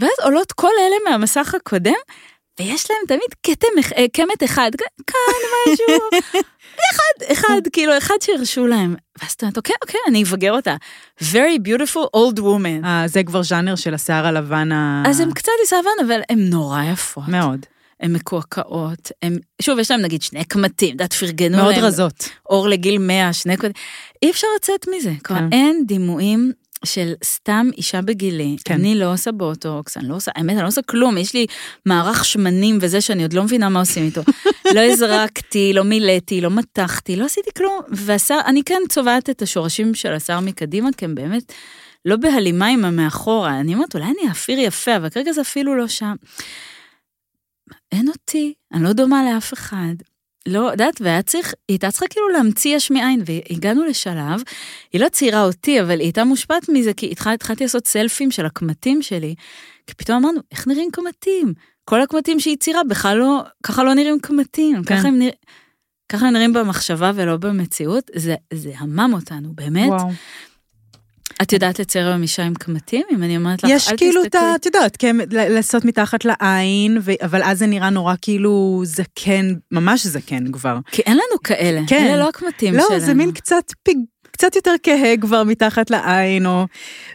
[0.00, 1.92] ואז עולות כל אלה מהמסך הקודם,
[2.60, 4.06] ויש להם תמיד כתם, אח- אה,
[4.44, 4.70] אחד,
[5.06, 6.08] כאן משהו,
[6.92, 8.94] אחד, אחד, כאילו, אחד שהרשו להם.
[9.22, 10.76] ואז את אומרת, אוקיי, אוקיי, אני אבגר אותה.
[11.22, 12.84] very beautiful old woman.
[12.86, 15.02] אה, זה כבר ז'אנר של השיער הלבן ה...
[15.06, 17.24] אז הן קצת עיסבן, אבל הן נורא יפות.
[17.28, 17.66] מאוד.
[18.00, 19.12] הן מקועקעות.
[19.22, 21.84] הן, שוב, יש להם נגיד שני קמטים, את יודעת, פרגנו מאוד להם.
[21.84, 22.28] רזות.
[22.50, 23.72] אור לגיל 100, שני קודם.
[24.22, 25.12] אי אפשר לצאת מזה.
[25.24, 25.52] כלומר, כן.
[25.52, 26.52] אין דימויים
[26.84, 28.56] של סתם אישה בגילי.
[28.64, 28.74] כן.
[28.74, 31.46] אני לא עושה בוטוקס, אני לא עושה, האמת, אני לא עושה כלום, יש לי
[31.86, 34.20] מערך שמנים וזה שאני עוד לא מבינה מה עושים איתו.
[34.74, 37.80] לא הזרקתי, לא מילאתי, לא מתחתי, לא עשיתי כלום.
[37.88, 41.52] והשיער, אני כן צובעת את השורשים של השיער מקדימה, כי הם באמת
[42.04, 43.60] לא בהלימה עם המאחורה.
[43.60, 46.14] אני אומרת, אולי אני אפיר יפה, אבל כרגע זה אפילו לא שם.
[47.94, 49.94] אין אותי, אני לא דומה לאף אחד.
[50.48, 54.42] לא, יודעת, והיה צריך, היא הייתה צריכה כאילו להמציא יש מאין, והגענו לשלב,
[54.92, 58.46] היא לא ציירה אותי, אבל היא הייתה מושפעת מזה, כי התחל, התחלתי לעשות סלפים של
[58.46, 59.34] הקמטים שלי,
[59.86, 61.54] כי פתאום אמרנו, איך נראים קמטים?
[61.84, 64.96] כל הקמטים שהיא ציירה בכלל לא, ככה לא נראים קמטים, כן.
[64.96, 65.34] ככה הם נראים...
[66.08, 69.88] ככה הם נראים במחשבה ולא במציאות, זה, זה המם אותנו, באמת.
[69.88, 70.08] וואו.
[71.42, 73.02] את יודעת לצייר היום אישה עם קמטים?
[73.12, 74.48] אם אני אומרת לך, יש אל כאילו את תסתכלי.
[74.48, 74.54] ה...
[74.54, 80.06] את יודעת, כן, לעשות מתחת לעין, ו- אבל אז זה נראה נורא כאילו זקן, ממש
[80.06, 80.78] זקן כבר.
[80.90, 82.06] כי אין לנו כאלה, כן.
[82.06, 83.00] אלה לא הקמטים לא, שלנו.
[83.00, 83.98] זה מין קצת פיג...
[84.30, 86.66] קצת יותר כהה כבר מתחת לעין, או...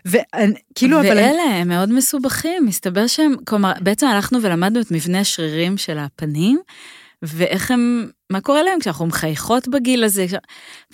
[0.05, 1.07] וכאילו, אבל...
[1.07, 6.59] ואלה הם מאוד מסובכים, מסתבר שהם, כלומר, בעצם הלכנו ולמדנו את מבנה השרירים של הפנים,
[7.21, 10.25] ואיך הם, מה קורה להם כשאנחנו מחייכות בגיל הזה,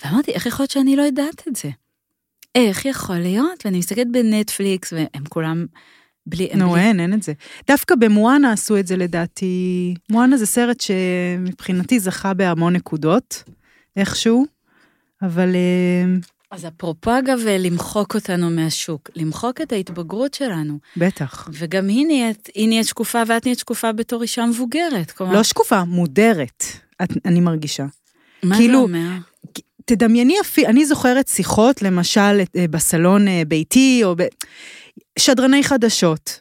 [0.04, 1.68] ואמרתי, איך יכול להיות שאני לא יודעת את זה?
[2.56, 3.62] איך יכול להיות?
[3.64, 5.66] ואני מסתכלת בנטפליקס, והם כולם
[6.26, 6.48] בלי...
[6.54, 7.32] נו, בלי- אין, אין את זה.
[7.66, 9.94] דווקא במואנה עשו את זה לדעתי.
[10.10, 13.42] מואנה זה סרט שמבחינתי זכה בהמון נקודות,
[13.96, 14.46] איכשהו,
[15.22, 16.14] אבל אה,
[16.50, 20.78] אז אפרופו אגב, למחוק אותנו מהשוק, למחוק את ההתבגרות שלנו.
[20.96, 21.48] בטח.
[21.52, 25.10] וגם היא נהיית, היא נהיית שקופה ואת נהיית שקופה בתור אישה מבוגרת.
[25.10, 26.64] כלומר, לא שקופה, מודרת,
[27.02, 27.86] את, אני מרגישה.
[28.42, 29.16] מה כאילו, זה אומר?
[29.90, 30.34] תדמייני
[30.66, 34.22] אני זוכרת שיחות, למשל, אה, בסלון אה, ביתי, או ב...
[35.18, 36.40] שדרני חדשות.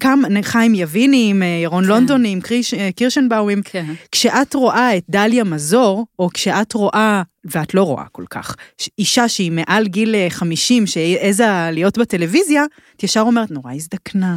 [0.00, 1.88] כמה, חיים יביני, עם אה, ירון כן.
[1.90, 3.86] לונדוני, עם קריש- קירשנבאום, כן.
[4.12, 8.56] כשאת רואה את דליה מזור, או כשאת רואה, ואת לא רואה כל כך,
[8.98, 12.64] אישה שהיא מעל גיל אה, 50, שהעזה להיות בטלוויזיה,
[12.96, 14.36] את ישר אומרת, נורא הזדקנה.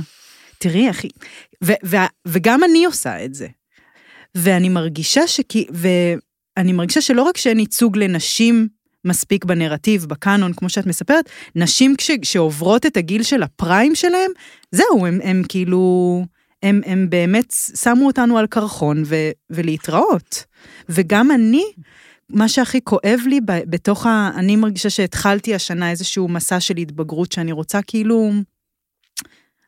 [0.58, 0.90] תראי.
[1.64, 1.98] ו- ו-
[2.28, 3.48] וגם אני עושה את זה.
[4.36, 5.66] ואני מרגישה שכי...
[6.60, 8.68] ואני מרגישה שלא רק שאין ייצוג לנשים
[9.06, 14.32] מספיק בנרטיב, בקאנון, כמו שאת מספרת, נשים כש, שעוברות את הגיל של הפריים שלהם,
[14.72, 16.26] זהו, הם, הם כאילו,
[16.64, 19.16] הם, הם באמת שמו אותנו על קרחון ו,
[19.50, 20.46] ולהתראות.
[20.90, 21.64] וגם אני,
[22.30, 24.32] מה שהכי כואב לי בתוך ה...
[24.36, 28.32] אני מרגישה שהתחלתי השנה איזשהו מסע של התבגרות שאני רוצה כאילו...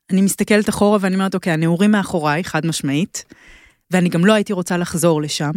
[0.09, 3.25] אני מסתכלת אחורה ואני אומרת, אוקיי, הנעורים מאחוריי, חד משמעית,
[3.91, 5.51] ואני גם לא הייתי רוצה לחזור לשם,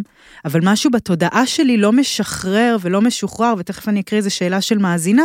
[0.45, 5.25] אבל משהו בתודעה שלי לא משחרר ולא משוחרר, ותכף אני אקריא איזו שאלה של מאזינה,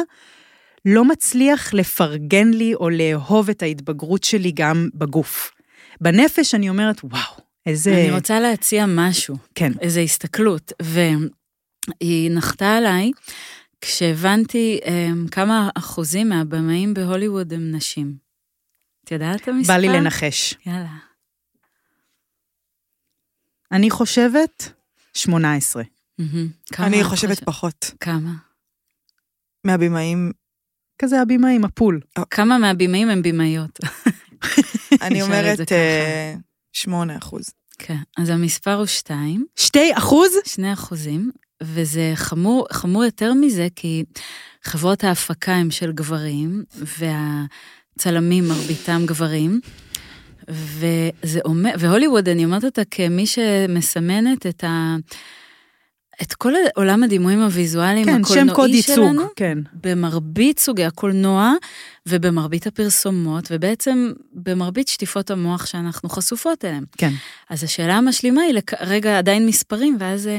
[0.85, 5.51] לא מצליח לפרגן לי או לאהוב את ההתבגרות שלי גם בגוף.
[6.01, 7.35] בנפש אני אומרת, וואו,
[7.65, 7.93] איזה...
[7.93, 9.71] אני רוצה להציע משהו, כן.
[9.81, 13.11] איזו הסתכלות, והיא נחתה עליי
[13.81, 18.13] כשהבנתי um, כמה אחוזים מהבמאים בהוליווד הם נשים.
[19.05, 19.73] את יודעת את המספר?
[19.73, 20.53] בא לי לנחש.
[20.65, 21.08] יאללה.
[23.71, 24.71] אני חושבת
[25.13, 25.83] 18.
[26.17, 26.47] מהמם.
[26.73, 27.43] כמה אני חושבת?
[27.43, 27.91] פחות.
[27.99, 28.31] כמה?
[29.63, 30.31] מהבימאים,
[31.01, 31.99] כזה הבימה עם הפול.
[32.29, 33.79] כמה מהבימאים הם בימאיות?
[35.01, 35.75] אני אומרת ככה.
[35.75, 36.33] אה,
[36.73, 37.49] שמונה אחוז.
[37.79, 40.31] כן, אז המספר הוא שתיים, שתי אחוז?
[40.45, 41.31] שני אחוזים,
[41.63, 44.03] וזה חמור, חמור יותר מזה, כי
[44.63, 49.59] חברות ההפקה הם של גברים, והצלמים מרביתם גברים,
[50.49, 54.95] וזה אומר, והוליווד, אני אומרת אותה כמי שמסמנת את ה...
[56.21, 59.57] את כל עולם הדימויים הוויזואליים כן, הקולנועי ייצוג, שלנו, כן.
[59.83, 61.53] במרבית סוגי הקולנוע
[62.05, 66.83] ובמרבית הפרסומות, ובעצם במרבית שטיפות המוח שאנחנו חשופות אליהן.
[66.97, 67.11] כן.
[67.49, 68.73] אז השאלה המשלימה היא, לק...
[68.81, 70.37] רגע, עדיין מספרים, ואז אה,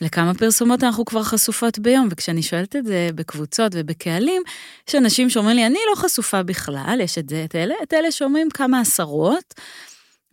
[0.00, 2.08] לכמה פרסומות אנחנו כבר חשופות ביום?
[2.10, 4.42] וכשאני שואלת את זה בקבוצות ובקהלים,
[4.88, 8.10] יש אנשים שאומרים לי, אני לא חשופה בכלל, יש את זה, את אלה, את אלה
[8.10, 9.54] שאומרים כמה עשרות,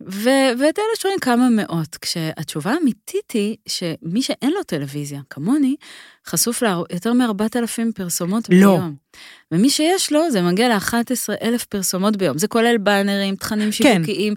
[0.02, 0.28] ו...
[0.58, 5.76] ואת אלה שאומרים כמה מאות, כשהתשובה האמיתית היא שמי שאין לו טלוויזיה, כמוני,
[6.28, 7.62] חשוף ליותר מ-4,000
[7.94, 8.56] פרסומות לא.
[8.76, 8.94] ביום.
[9.52, 10.92] ומי שיש לו, זה מגיע ל-11
[11.42, 12.38] אלף פרסומות ביום.
[12.38, 13.72] זה כולל באנרים, תכנים כן.
[13.72, 14.34] שיווקיים,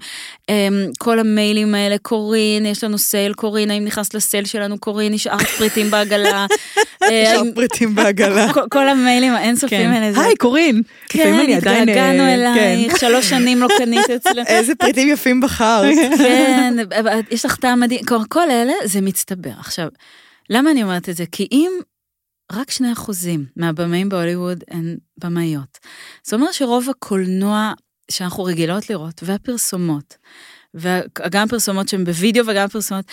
[0.50, 0.54] אמ,
[1.00, 5.92] כל המיילים האלה, קורין, יש לנו סייל, קורין, האם נכנס לסייל שלנו, קורין, נשארת פריטים
[5.92, 6.46] בעגלה.
[7.04, 8.54] אה, יש האם- עוד פריטים בעגלה.
[8.72, 10.14] כל- המיילים האינסופיים האלה.
[10.14, 10.82] זה- היי, קורין.
[11.10, 11.50] כן, עדיין...
[11.50, 12.58] אה, התגעגענו כן.
[12.58, 14.42] אלייך, שלוש שנים לא קנית אצלנו.
[14.48, 15.94] איזה פריטים יפים בחרת.
[16.18, 16.76] כן,
[17.32, 19.52] יש לך טעם מדהים, כל אלה זה מצטבר.
[19.60, 19.88] עכשיו,
[20.50, 21.26] למה אני אומרת את זה?
[21.32, 21.72] כי אם
[22.52, 25.80] רק שני אחוזים מהבמאים בהוליווד הן במאיות,
[26.24, 27.74] זה אומר שרוב הקולנוע
[28.12, 30.18] שאנחנו רגילות לראות, והפרסומות,
[30.74, 33.06] וגם פרסומות שהן בווידאו וגם פרסומות,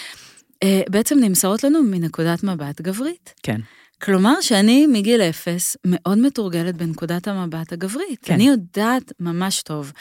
[0.62, 3.34] אה, בעצם נמסרות לנו מנקודת מבט גברית.
[3.42, 3.60] כן.
[4.02, 8.20] כלומר שאני מגיל אפס מאוד מתורגלת בנקודת המבט הגברית.
[8.22, 8.34] כן.
[8.34, 9.92] אני יודעת ממש טוב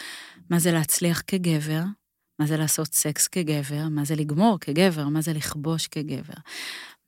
[0.50, 1.82] מה זה להצליח כגבר,
[2.40, 6.34] מה זה לעשות סקס כגבר, מה זה לגמור כגבר, מה זה לכבוש כגבר.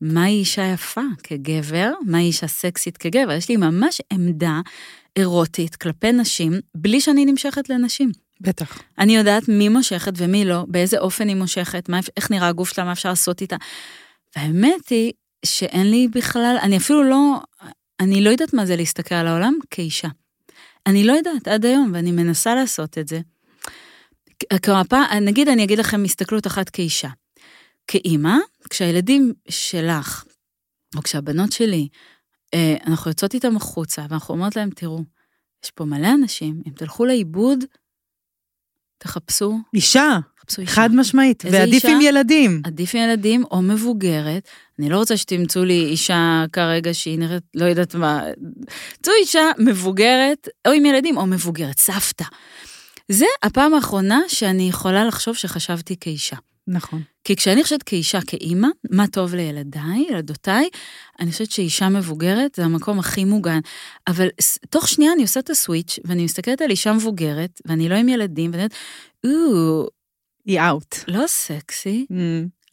[0.02, 3.32] מהי אישה יפה כגבר, מהי אישה סקסית כגבר.
[3.32, 4.62] יש לי ממש עמדה
[5.16, 8.12] אירוטית כלפי נשים, בלי שאני נמשכת לנשים.
[8.41, 8.82] בטח.
[8.97, 12.86] אני יודעת מי מושכת ומי לא, באיזה אופן היא מושכת, מה, איך נראה הגוף שלה,
[12.86, 13.56] מה אפשר לעשות איתה.
[14.36, 15.12] והאמת היא
[15.45, 17.39] שאין לי בכלל, אני אפילו לא,
[18.00, 20.08] אני לא יודעת מה זה להסתכל על העולם כאישה.
[20.88, 23.20] אני לא יודעת עד היום, ואני מנסה לעשות את זה.
[24.64, 24.82] כלומר,
[25.22, 27.10] נגיד אני אגיד לכם הסתכלות אחת כאישה.
[27.90, 28.36] כאימא,
[28.70, 30.24] כשהילדים שלך,
[30.96, 31.88] או כשהבנות שלי,
[32.54, 35.04] אה, אנחנו יוצאות איתם החוצה, ואנחנו אומרות להם, תראו,
[35.64, 37.60] יש פה מלא אנשים, אם תלכו לאיבוד,
[38.98, 40.72] תחפשו, אישה, תחפשו אישה.
[40.72, 41.96] חד משמעית, ועדיף אישה?
[41.96, 42.62] עם ילדים.
[42.66, 44.48] עדיף עם ילדים או מבוגרת.
[44.80, 48.24] אני לא רוצה שתמצאו לי אישה כרגע שהיא נראית, לא יודעת מה,
[48.98, 52.26] תמצאו אישה מבוגרת, או עם ילדים, או מבוגרת, סבתא.
[53.12, 56.38] זה הפעם האחרונה שאני יכולה לחשוב שחשבתי כאישה.
[56.68, 57.02] נכון.
[57.30, 60.70] כי כשאני חושבת כאישה, כאימא, מה טוב לילדיי, ילדותיי,
[61.20, 63.60] אני חושבת שאישה מבוגרת זה המקום הכי מוגן.
[64.08, 64.28] אבל
[64.70, 68.52] תוך שנייה אני עושה את הסוויץ', ואני מסתכלת על אישה מבוגרת, ואני לא עם ילדים,
[68.52, 68.74] ואני אומרת,
[69.26, 69.88] או,
[70.46, 70.96] היא אאוט.
[71.08, 72.06] לא סקסי,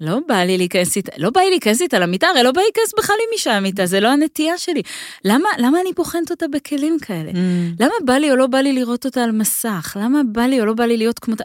[0.00, 2.66] לא בא לי להיכנס איתה, לא בא לי להיכנס איתה למיטה, הרי לא בא לי
[2.66, 4.82] להיכנס בכלל עם אישה למיטה, זה לא הנטייה שלי.
[5.24, 7.30] למה, למה אני בוחנת אותה בכלים כאלה?
[7.30, 7.36] Mm.
[7.80, 9.96] למה בא לי או לא בא לי לראות אותה על מסך?
[10.00, 11.44] למה בא לי או לא בא לי להיות כמותה?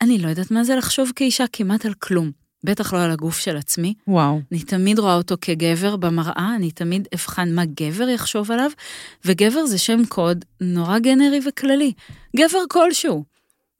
[0.00, 2.39] אני לא יודעת מה זה לחשוב כאישה כמעט על כלום.
[2.64, 3.94] בטח לא על הגוף של עצמי.
[4.08, 4.40] וואו.
[4.52, 8.70] אני תמיד רואה אותו כגבר במראה, אני תמיד אבחן מה גבר יחשוב עליו,
[9.24, 11.92] וגבר זה שם קוד נורא גנרי וכללי.
[12.36, 13.24] גבר כלשהו.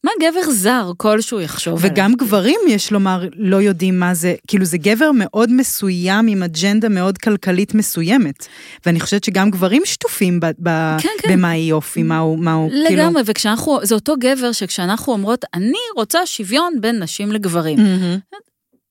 [0.05, 1.91] מה גבר זר כלשהו יחשוב עליו?
[1.93, 6.89] וגם גברים, יש לומר, לא יודעים מה זה, כאילו זה גבר מאוד מסוים עם אג'נדה
[6.89, 8.47] מאוד כלכלית מסוימת.
[8.87, 11.33] ואני חושבת שגם גברים שטופים ב, ב, כן, כן.
[11.33, 12.85] במה היא יופי, מה הוא, מה הוא, כאילו...
[12.91, 17.79] לגמרי, וכשאנחנו, זה אותו גבר שכשאנחנו אומרות, אני רוצה שוויון בין נשים לגברים.
[17.79, 18.19] מהמם.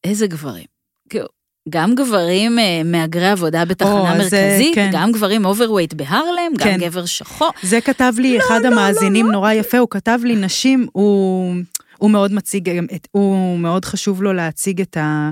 [0.04, 0.66] איזה גברים?
[1.10, 1.26] כאילו,
[1.70, 4.90] גם גברים אה, מהגרי עבודה או, בתחנה אז זה- מרכזית, כן.
[4.94, 6.78] גם גברים overweight בהרלם, גם כן.
[6.80, 7.50] גבר שחור.
[7.64, 11.54] זה כתב לי אחד המאזינים נורא יפה, הוא כתב לי נשים, הוא,
[11.98, 15.32] הוא מאוד מציג, גם הוא מאוד חשוב לו להציג את ה...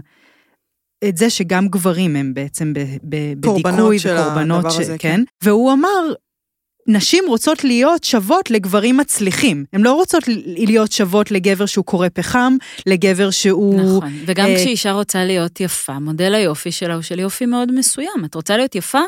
[1.07, 4.95] את זה שגם גברים הם בעצם ב, ב, קורבנות בדיכוי של וקורבנות, הדבר ש- הזה,
[4.97, 5.09] כן.
[5.09, 5.23] כן.
[5.43, 6.13] והוא אמר,
[6.87, 9.65] נשים רוצות להיות שוות לגברים מצליחים.
[9.73, 13.81] הן לא רוצות להיות שוות לגבר שהוא קורא פחם, לגבר שהוא...
[13.81, 18.25] נכון, וגם אה, כשאישה רוצה להיות יפה, מודל היופי שלה הוא של יופי מאוד מסוים.
[18.25, 19.01] את רוצה להיות יפה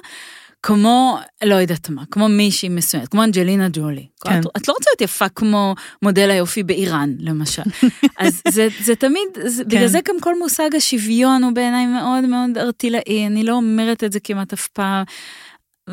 [0.63, 4.07] כמו, לא יודעת מה, כמו מישהי מסוימת, כמו אנג'לינה ג'ולי.
[4.21, 4.39] כן.
[4.39, 7.61] את, את לא רוצה להיות יפה כמו מודל היופי באיראן, למשל.
[8.19, 9.69] אז זה, זה תמיד, זה, כן.
[9.69, 14.11] בגלל זה גם כל מושג השוויון הוא בעיניי מאוד מאוד ארטילאי, אני לא אומרת את
[14.11, 15.03] זה כמעט אף פעם.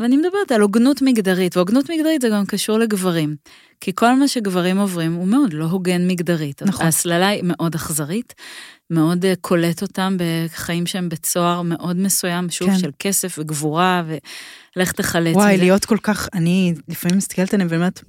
[0.00, 3.36] ואני מדברת על הוגנות מגדרית, והוגנות מגדרית זה גם קשור לגברים.
[3.80, 6.62] כי כל מה שגברים עוברים הוא מאוד לא הוגן מגדרית.
[6.62, 6.84] נכון.
[6.84, 8.34] ההסללה היא מאוד אכזרית,
[8.90, 12.78] מאוד אה, קולט אותם בחיים שהם בצוהר מאוד מסוים, שוב, כן.
[12.78, 14.02] של כסף וגבורה,
[14.76, 15.56] ולך תחלץ וואי.
[15.56, 18.02] להיות כל כך, אני לפעמים מסתכלת עליהם ואומרת,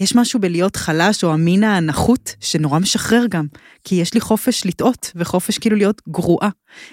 [0.00, 3.46] יש משהו בלהיות חלש או המין הנחות שנורא משחרר גם,
[3.84, 6.48] כי יש לי חופש לטעות וחופש כאילו להיות גרועה.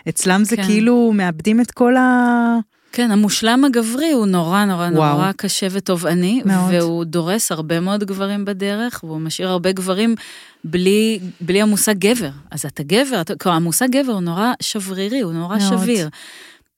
[0.10, 0.64] אצלם זה כן.
[0.66, 2.58] כאילו מאבדים את כל ה...
[2.92, 5.14] כן, המושלם הגברי הוא נורא נורא וואו.
[5.14, 6.74] נורא קשה ותובעני, מאוד.
[6.74, 10.16] והוא דורס הרבה מאוד גברים בדרך, והוא משאיר הרבה גברים
[10.64, 12.30] בלי, בלי המושג גבר.
[12.52, 15.82] אז אתה גבר, אתה, כלומר, המושג גבר הוא נורא שברירי, הוא נורא מאוד.
[15.82, 16.10] שביר.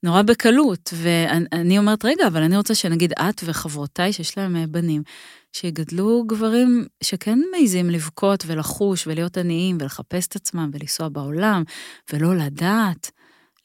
[0.02, 5.02] נורא בקלות, ואני אומרת, רגע, אבל אני רוצה שנגיד את וחברותיי שיש להם אה, בנים,
[5.52, 11.62] שיגדלו גברים שכן מעיזים לבכות ולחוש ולהיות עניים ולחפש את עצמם ולנסוע בעולם
[12.12, 13.10] ולא לדעת.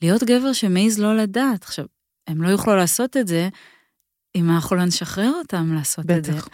[0.02, 1.64] להיות גבר שמעז לא לדעת.
[1.64, 1.86] עכשיו,
[2.28, 3.50] הם לא יוכלו לעשות את זה
[4.36, 6.32] אם אנחנו לא נשחרר אותם לעשות את זה.
[6.32, 6.48] בטח.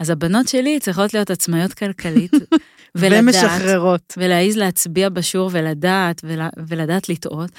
[0.00, 2.32] אז הבנות שלי צריכות להיות עצמאיות כלכלית,
[2.94, 4.14] ולדעת, ומשחררות.
[4.16, 7.50] ולהעיז להצביע בשיעור ולדעת, ול, ולדעת לטעות,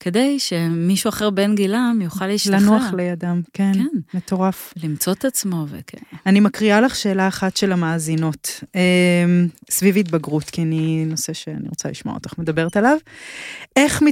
[0.00, 2.58] כדי שמישהו אחר בן גילם יוכל להשתחרר.
[2.58, 4.18] לנוח לידם, כן, כן.
[4.18, 4.74] מטורף.
[4.82, 5.98] למצוא את עצמו, וכן.
[6.26, 8.80] אני מקריאה לך שאלה אחת של המאזינות, אמ,
[9.70, 12.96] סביב התבגרות, כי אני נושא שאני רוצה לשמוע אותך מדברת עליו.
[13.76, 14.02] איך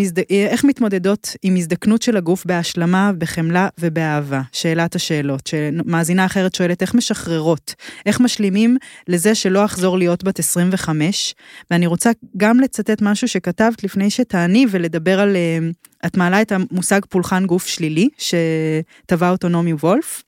[0.00, 0.18] הזד...
[0.30, 4.42] איך מתמודדות עם הזדקנות של הגוף בהשלמה, בחמלה ובאהבה?
[4.52, 5.46] שאלת השאלות.
[5.46, 7.74] שמאזינה אחרת שואלת, איך משחררות?
[8.06, 8.76] איך משלימים
[9.08, 11.34] לזה שלא אחזור להיות בת 25?
[11.70, 15.36] ואני רוצה גם לצטט משהו שכתבת לפני שתעני ולדבר על...
[15.36, 15.72] אמ,
[16.06, 20.22] את מעלה את המושג פולחן גוף שלילי, שטבע אותו נעמי וולף.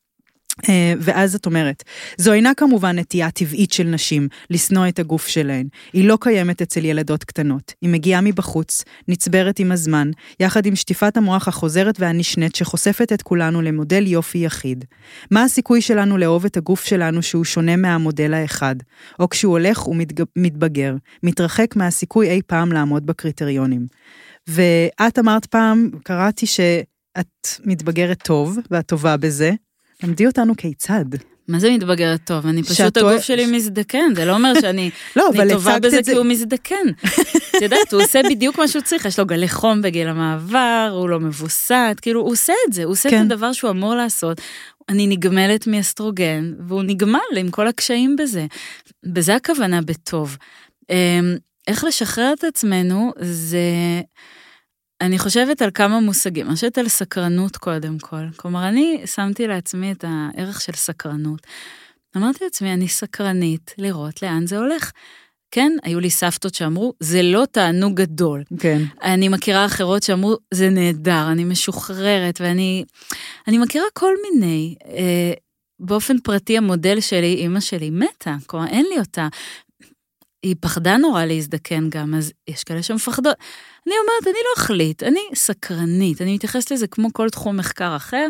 [0.68, 1.82] אה, ואז את אומרת,
[2.16, 5.68] זו אינה כמובן נטייה טבעית של נשים לשנוא את הגוף שלהן.
[5.92, 7.74] היא לא קיימת אצל ילדות קטנות.
[7.82, 10.10] היא מגיעה מבחוץ, נצברת עם הזמן,
[10.40, 14.84] יחד עם שטיפת המוח החוזרת והנשנית שחושפת את כולנו למודל יופי יחיד.
[15.30, 18.76] מה הסיכוי שלנו לאהוב את הגוף שלנו שהוא שונה מהמודל האחד?
[19.20, 23.86] או כשהוא הולך ומתבגר, מתרחק מהסיכוי אי פעם לעמוד בקריטריונים.
[24.48, 27.26] ואת אמרת פעם, קראתי שאת
[27.64, 29.50] מתבגרת טוב, ואת טובה בזה.
[30.02, 31.04] למדי אותנו כיצד.
[31.48, 32.46] מה זה מתבגרת טוב?
[32.46, 36.12] אני פשוט, שאת הגוף שלי מזדקן, זה לא אומר שאני לא, אני טובה בזה זה-
[36.12, 36.86] כי הוא מזדקן.
[37.56, 41.08] את יודעת, הוא עושה בדיוק מה שהוא צריך, יש לו גלי חום בגיל המעבר, הוא
[41.08, 43.26] לא מבוסת, כאילו, הוא עושה את זה, הוא עושה כן.
[43.26, 44.40] את הדבר שהוא אמור לעשות.
[44.88, 48.46] אני נגמלת מאסטרוגן, והוא נגמל עם כל הקשיים בזה.
[49.04, 50.36] בזה הכוונה בטוב.
[51.66, 53.60] איך לשחרר את עצמנו, זה...
[55.00, 58.30] אני חושבת על כמה מושגים, אני חושבת על סקרנות קודם כל.
[58.36, 61.46] כלומר, אני שמתי לעצמי את הערך של סקרנות.
[62.16, 64.92] אמרתי לעצמי, אני סקרנית לראות לאן זה הולך.
[65.50, 68.42] כן, היו לי סבתות שאמרו, זה לא תענוג גדול.
[68.58, 68.82] כן.
[69.02, 72.84] אני מכירה אחרות שאמרו, זה נהדר, אני משוחררת, ואני...
[73.48, 74.74] אני מכירה כל מיני.
[74.86, 75.32] אה,
[75.80, 79.28] באופן פרטי, המודל שלי, אימא שלי מתה, כלומר, אין לי אותה.
[80.42, 83.36] היא פחדה נורא להזדקן גם, אז יש כאלה שמפחדות.
[83.86, 86.22] אני אומרת, אני לא אחליט, אני סקרנית.
[86.22, 88.28] אני מתייחסת לזה כמו כל תחום מחקר אחר,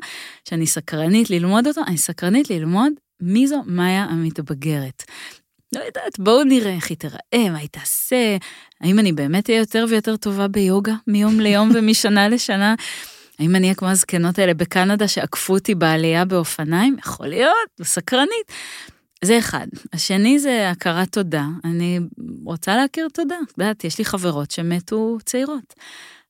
[0.48, 5.02] שאני סקרנית ללמוד אותו, אני סקרנית ללמוד מי זו מאיה המתבגרת.
[5.74, 8.36] לא יודעת, בואו נראה איך היא תיראה, מה היא תעשה,
[8.80, 12.74] האם אני באמת אהיה יותר ויותר טובה ביוגה מיום ליום ומשנה לשנה.
[13.38, 16.96] האם אני אהיה כמו הזקנות האלה בקנדה שעקפו אותי בעלייה באופניים?
[16.98, 18.52] יכול להיות, סקרנית.
[19.24, 19.66] זה אחד.
[19.92, 21.46] השני זה הכרת תודה.
[21.64, 22.00] אני
[22.44, 23.36] רוצה להכיר תודה.
[23.44, 25.74] את יודעת, יש לי חברות שמתו צעירות.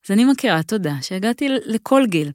[0.05, 2.31] אז אני מכירה תודה שהגעתי לכל גיל.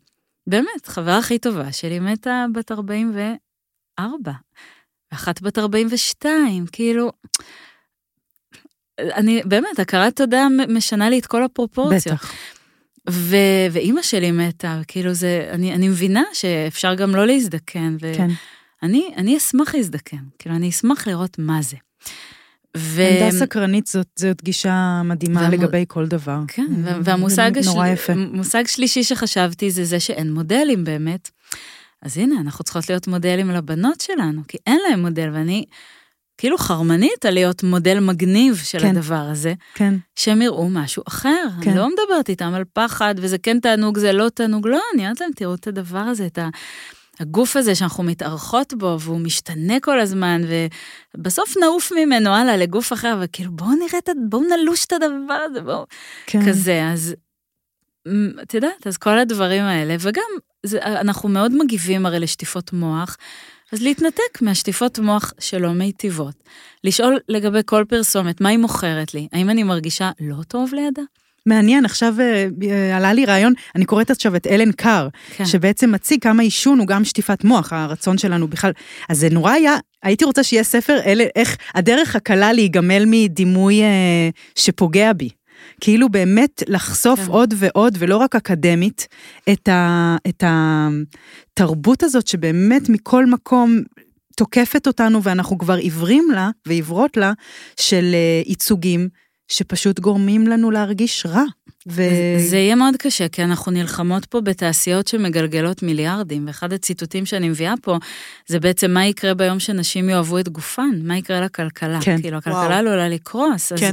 [0.47, 4.33] באמת, חברה הכי טובה שלי מתה בת 44,
[5.13, 7.13] ואחת בת 42, כאילו...
[9.01, 12.17] אני, באמת, הכרת תודה משנה לי את כל הפרופורציות.
[12.17, 12.33] בטח.
[13.11, 18.29] ו- ואימא שלי מתה, כאילו זה, אני, אני מבינה שאפשר גם לא להזדקן, כן.
[18.83, 21.77] ואני אני אשמח להזדקן, כאילו אני אשמח לראות מה זה.
[22.77, 23.03] ו...
[23.03, 26.39] עמדה סקרנית זאת, זאת גישה מדהימה והמו- לגבי כל דבר.
[26.49, 28.13] כן, וה- והמושג נורא השל- יפה.
[28.15, 31.31] מושג שלישי שחשבתי זה זה שאין מודלים באמת.
[32.03, 35.65] אז הנה, אנחנו צריכות להיות מודלים לבנות שלנו, כי אין להם מודל, ואני
[36.39, 38.97] כאילו חרמנית על להיות מודל מגניב של כן.
[38.97, 41.45] הדבר הזה, כן, שהם יראו משהו אחר.
[41.63, 41.71] כן.
[41.71, 45.21] אני לא מדברת איתם על פחד, וזה כן תענוג, זה לא תענוג, לא, אני אומרת
[45.21, 46.49] להם, תראו את הדבר הזה, את ה...
[47.23, 50.43] הגוף הזה שאנחנו מתארחות בו, והוא משתנה כל הזמן,
[51.17, 54.13] ובסוף נעוף ממנו הלאה לגוף אחר, וכאילו בואו נראה את ה...
[54.29, 55.87] בואו נלוש את הדבר הזה, בואו...
[56.27, 56.49] כן.
[56.49, 57.15] כזה, אז
[58.43, 60.23] את יודעת, אז כל הדברים האלה, וגם
[60.67, 63.17] זה, אנחנו מאוד מגיבים הרי לשטיפות מוח,
[63.73, 66.35] אז להתנתק מהשטיפות מוח שלא מיטיבות.
[66.85, 69.29] לשאול לגבי כל פרסומת, מה היא מוכרת לי?
[69.33, 71.03] האם אני מרגישה לא טוב לידה?
[71.47, 75.47] מעניין, עכשיו אה, אה, עלה לי רעיון, אני קוראת עכשיו את אלן קאר, כן.
[75.47, 78.73] שבעצם מציג כמה עישון הוא גם שטיפת מוח, הרצון שלנו בכלל.
[79.09, 84.29] אז זה נורא היה, הייתי רוצה שיהיה ספר, אלה, איך הדרך הקלה להיגמל מדימוי אה,
[84.55, 85.29] שפוגע בי.
[85.81, 87.31] כאילו באמת לחשוף כן.
[87.31, 89.07] עוד ועוד, ולא רק אקדמית,
[89.53, 93.81] את, ה, את התרבות הזאת שבאמת מכל מקום
[94.37, 97.33] תוקפת אותנו ואנחנו כבר עיוורים לה ועיוורות לה,
[97.81, 99.09] של אה, ייצוגים
[99.49, 101.45] שפשוט גורמים לנו להרגיש רע.
[101.89, 102.03] ו...
[102.39, 107.75] זה יהיה מאוד קשה, כי אנחנו נלחמות פה בתעשיות שמגלגלות מיליארדים, ואחד הציטוטים שאני מביאה
[107.83, 107.99] פה,
[108.47, 111.99] זה בעצם מה יקרה ביום שנשים יאהבו את גופן, מה יקרה לכלכלה.
[112.03, 112.23] כן.
[112.23, 112.73] כאילו, הכלכלה וואו.
[112.73, 113.73] עלולה לקרוס.
[113.73, 113.93] אז, כן,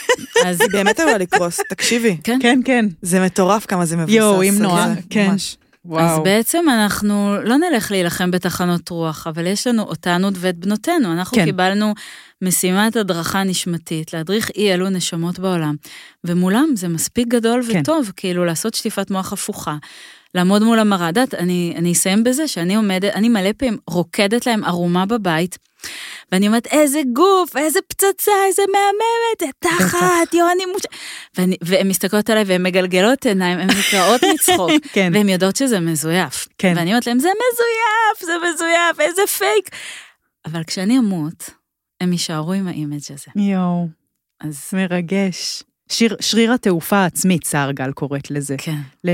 [0.46, 2.16] אז היא באמת עלולה לקרוס, תקשיבי.
[2.24, 2.38] כן.
[2.42, 2.86] כן, כן.
[3.02, 4.14] זה מטורף כמה זה מבוסס.
[4.14, 5.26] יואו, אם נורא, כן.
[5.30, 5.56] ממש.
[5.96, 11.12] אז בעצם אנחנו לא נלך להילחם בתחנות רוח, אבל יש לנו אותנו ואת בנותינו.
[11.12, 11.40] אנחנו כן.
[11.40, 11.46] כן.
[11.46, 11.94] קיבלנו
[12.42, 15.76] משימת הדרכה נשמתית, להדריך אי אלו נשמות בעולם.
[16.24, 17.80] ומולם זה מספיק גדול כן.
[17.80, 19.76] וטוב, כאילו לעשות שטיפת מוח הפוכה.
[20.34, 21.08] לעמוד מול המראה.
[21.08, 25.58] את יודעת, אני, אני אסיים בזה שאני עומדת, אני מלא פעמים רוקדת להם ערומה בבית,
[26.32, 30.82] ואני אומרת, איזה גוף, איזה פצצה, איזה מהממת, זה תחת, יואו, אני מוש...
[31.38, 35.10] ואני, והן מסתכלות עליי והן מגלגלות עיניים, הן נקרעות מצחוק, כן.
[35.14, 36.48] והן יודעות שזה מזויף.
[36.58, 36.72] כן.
[36.76, 39.70] ואני אומרת להם, זה מזויף, זה מזויף, איזה פייק.
[40.44, 41.50] אבל כשאני אמות,
[42.00, 43.30] הם יישארו עם ה image הזה.
[43.36, 43.88] יואו,
[44.40, 45.62] אז מרגש.
[45.92, 48.54] שיר, שריר התעופה העצמית, סער גל קוראת לזה.
[48.58, 48.78] כן.
[49.04, 49.10] ל-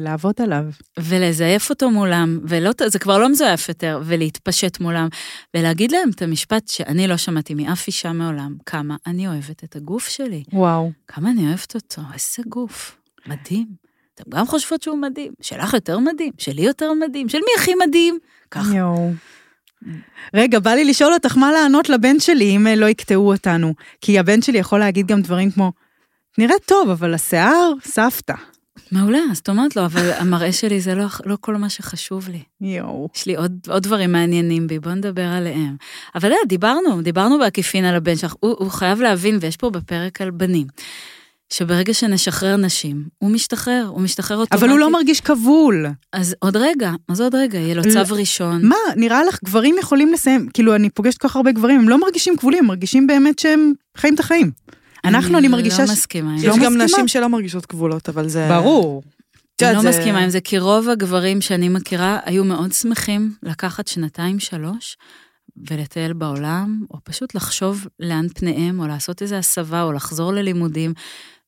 [0.00, 0.64] לעבוד עליו.
[0.98, 5.08] ולזייף אותו מולם, ולא, זה כבר לא מזויף יותר, ולהתפשט מולם,
[5.56, 10.08] ולהגיד להם את המשפט שאני לא שמעתי מאף אישה מעולם, כמה אני אוהבת את הגוף
[10.08, 10.90] שלי, וואו.
[11.08, 12.96] כמה אני אוהבת אותו, איזה גוף,
[13.26, 13.66] מדהים.
[14.14, 18.18] אתם גם חושבות שהוא מדהים, שלך יותר מדהים, שלי יותר מדהים, של מי הכי מדהים?
[18.50, 18.74] ככה.
[18.74, 19.12] יואו.
[20.34, 23.74] רגע, בא לי לשאול אותך מה לענות לבן שלי אם אה, לא יקטעו אותנו.
[24.00, 25.72] כי הבן שלי יכול להגיד גם דברים כמו,
[26.40, 28.34] נראית טוב, אבל השיער, סבתא.
[28.92, 32.42] מעולה, אז את אומרת לו, אבל המראה שלי זה לא, לא כל מה שחשוב לי.
[32.60, 33.08] יואו.
[33.16, 35.76] יש לי עוד, עוד דברים מעניינים בי, בוא נדבר עליהם.
[36.14, 40.20] אבל אה, דיברנו, דיברנו בעקיפין על הבן שלך, הוא, הוא חייב להבין, ויש פה בפרק
[40.20, 40.66] על בנים,
[41.52, 44.62] שברגע שנשחרר נשים, הוא משתחרר, הוא משתחרר אוטומטית.
[44.62, 45.86] אבל הוא לא מרגיש כבול.
[46.12, 48.66] אז עוד רגע, אז עוד רגע, יהיה לו לא- צו ראשון.
[48.66, 52.00] מה, נראה לך גברים יכולים לסיים, כאילו, אני פוגשת כל כך הרבה גברים, הם לא
[52.00, 54.50] מרגישים כבולים, הם מרגישים באמת שהם חיים את החיים.
[55.04, 55.80] אנחנו, אני מרגישה...
[55.82, 56.44] לא ש- מסכימה יש.
[56.44, 56.84] לא גם מסכימה?
[56.84, 58.48] נשים שלא מרגישות כבולות, אבל זה...
[58.48, 59.02] ברור.
[59.62, 63.88] אני לא זה- מסכימה עם זה, כי רוב הגברים שאני מכירה היו מאוד שמחים לקחת
[63.88, 64.96] שנתיים, שלוש,
[65.70, 70.92] ולטייל בעולם, או פשוט לחשוב לאן פניהם, או לעשות איזו הסבה, או לחזור ללימודים,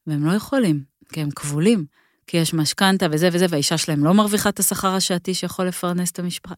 [0.06, 0.80] והם לא יכולים,
[1.12, 1.84] כי הם כבולים.
[2.26, 6.18] כי יש משכנתה וזה וזה, והאישה שלהם לא מרוויחה את השכר השעתי שיכול לפרנס את
[6.18, 6.54] המשפחה.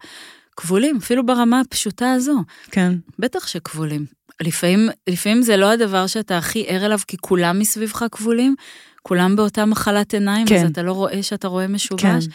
[0.56, 2.42] כבולים, אפילו ברמה הפשוטה הזו.
[2.70, 2.92] כן.
[3.18, 4.04] בטח שכבולים.
[4.42, 8.54] לפעמים, לפעמים זה לא הדבר שאתה הכי ער אליו, כי כולם מסביבך כבולים,
[9.02, 10.64] כולם באותה מחלת עיניים, כן.
[10.64, 12.02] אז אתה לא רואה שאתה רואה משובש.
[12.02, 12.30] כן.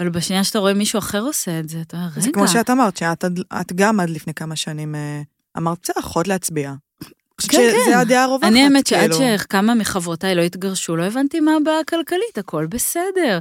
[0.00, 2.70] אבל בשנייה שאתה רואה מישהו אחר עושה את זה, אתה אומר, רגע, זה כמו שאת
[2.70, 5.22] אמרת, שאת גם עד לפני כמה שנים אה,
[5.58, 6.72] אמרת, בסדר, יכולת להצביע.
[7.40, 7.72] כן, כן.
[7.84, 9.38] שזה הדעה הרווחת, אני האמת שעד כאילו.
[9.38, 13.38] שכמה מחברותיי לא התגרשו, לא הבנתי מה הבעיה הכלכלית, הכל בסדר.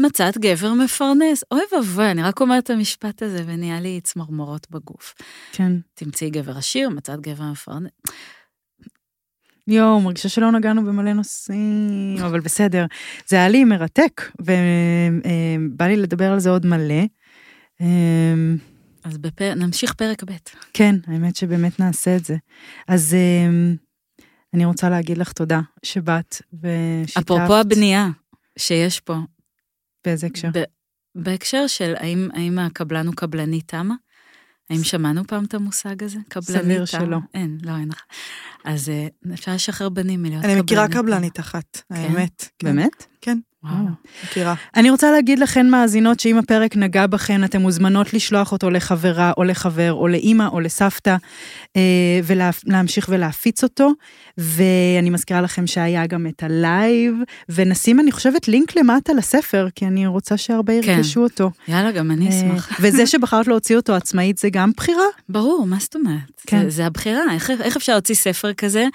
[0.00, 1.44] מצאת גבר מפרנס.
[1.50, 5.14] אוי ואבוי, אני רק אומרת את המשפט הזה ונהיה לי צמרמורות בגוף.
[5.52, 5.72] כן.
[5.94, 7.90] תמצאי גבר עשיר, מצאת גבר מפרנס.
[9.68, 12.86] יואו, מרגישה שלא נגענו במלא נושאים, אבל בסדר.
[13.26, 17.04] זה היה לי מרתק, ובא לי לדבר על זה עוד מלא.
[17.80, 18.56] אמ,
[19.04, 19.54] אז בפר...
[19.54, 20.32] נמשיך פרק ב'.
[20.72, 22.36] כן, האמת שבאמת נעשה את זה.
[22.88, 23.76] אז אמ,
[24.54, 27.22] אני רוצה להגיד לך תודה שבאת ושיתפת.
[27.22, 28.08] אפרופו הבנייה
[28.58, 29.16] שיש פה,
[30.04, 30.48] באיזה הקשר?
[31.14, 33.94] בהקשר של האם, האם הקבלן הוא קבלני תמה?
[34.70, 36.18] האם שמענו פעם את המושג הזה?
[36.28, 36.84] קבלני סביר?
[36.84, 37.18] שלא.
[37.34, 38.02] אין, לא, אין לך.
[38.64, 40.88] אז אה, אפשר לשחרר בנים מלהיות קבלני אני מכירה.
[40.88, 42.48] קבלנית אחת, האמת.
[42.58, 43.06] כן, באמת?
[43.20, 43.74] כן, וואו.
[44.24, 44.54] מכירה.
[44.76, 49.44] אני רוצה להגיד לכן מאזינות שאם הפרק נגע בכן, אתן מוזמנות לשלוח אותו לחברה או
[49.44, 51.16] לחבר או לאימא או לסבתא
[51.76, 53.92] אה, ולהמשיך ולהפיץ אותו.
[54.38, 57.14] ואני מזכירה לכם שהיה גם את ה live,
[57.48, 60.92] ונשים אני חושבת לינק למטה לספר, כי אני רוצה שהרבה כן.
[60.92, 61.50] ירכשו אותו.
[61.68, 62.70] יאללה, גם אני אה, אשמח.
[62.80, 65.06] וזה שבחרת להוציא אותו עצמאית זה גם בחירה?
[65.28, 66.42] ברור, מה זאת אומרת?
[66.46, 66.62] כן.
[66.62, 68.86] זה, זה הבחירה, איך, איך אפשר להוציא ספר כזה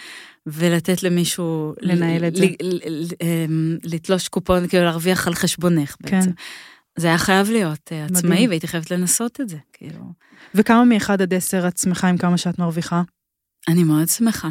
[0.48, 1.74] ולתת למישהו...
[1.82, 2.46] לנהל את זה.
[3.22, 6.18] אמ, לתלוש קופון, כאילו להרוויח על חשבונך כן.
[6.18, 6.32] בעצם.
[6.98, 8.48] זה היה חייב להיות אה, עצמאי.
[8.48, 10.00] והייתי חייבת לנסות את זה, כאילו.
[10.56, 13.02] וכמה מאחד עד עשר את שמחה עם כמה שאת מרוויחה?
[13.68, 14.50] אני מאוד שמחה.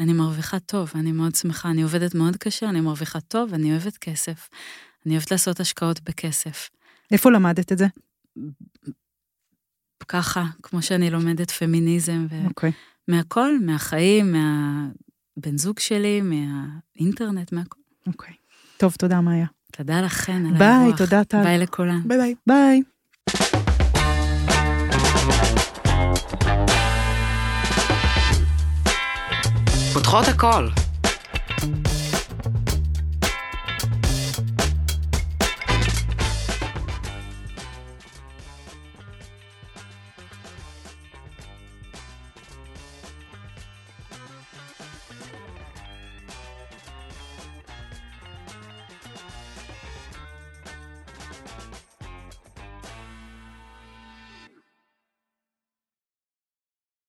[0.00, 1.70] אני מרוויחה טוב, אני מאוד שמחה.
[1.70, 4.48] אני עובדת מאוד קשה, אני מרוויחה טוב, אני אוהבת כסף.
[5.06, 6.70] אני אוהבת לעשות השקעות בכסף.
[7.10, 7.86] איפה למדת את זה?
[10.08, 12.46] ככה, כמו שאני לומדת פמיניזם, ו...
[12.46, 12.72] אוקיי.
[13.08, 14.34] מהכל, מהחיים,
[15.38, 17.78] מהבן זוג שלי, מהאינטרנט, מהכל.
[18.06, 18.34] אוקיי.
[18.76, 19.46] טוב, תודה מאיה.
[19.72, 20.98] תודה לכן על ביי, האירוח.
[20.98, 21.42] תודה טל.
[21.42, 22.02] ביי לכולם.
[22.06, 22.34] ביי ביי.
[22.46, 22.82] ביי.
[29.94, 30.87] פותחות הכל.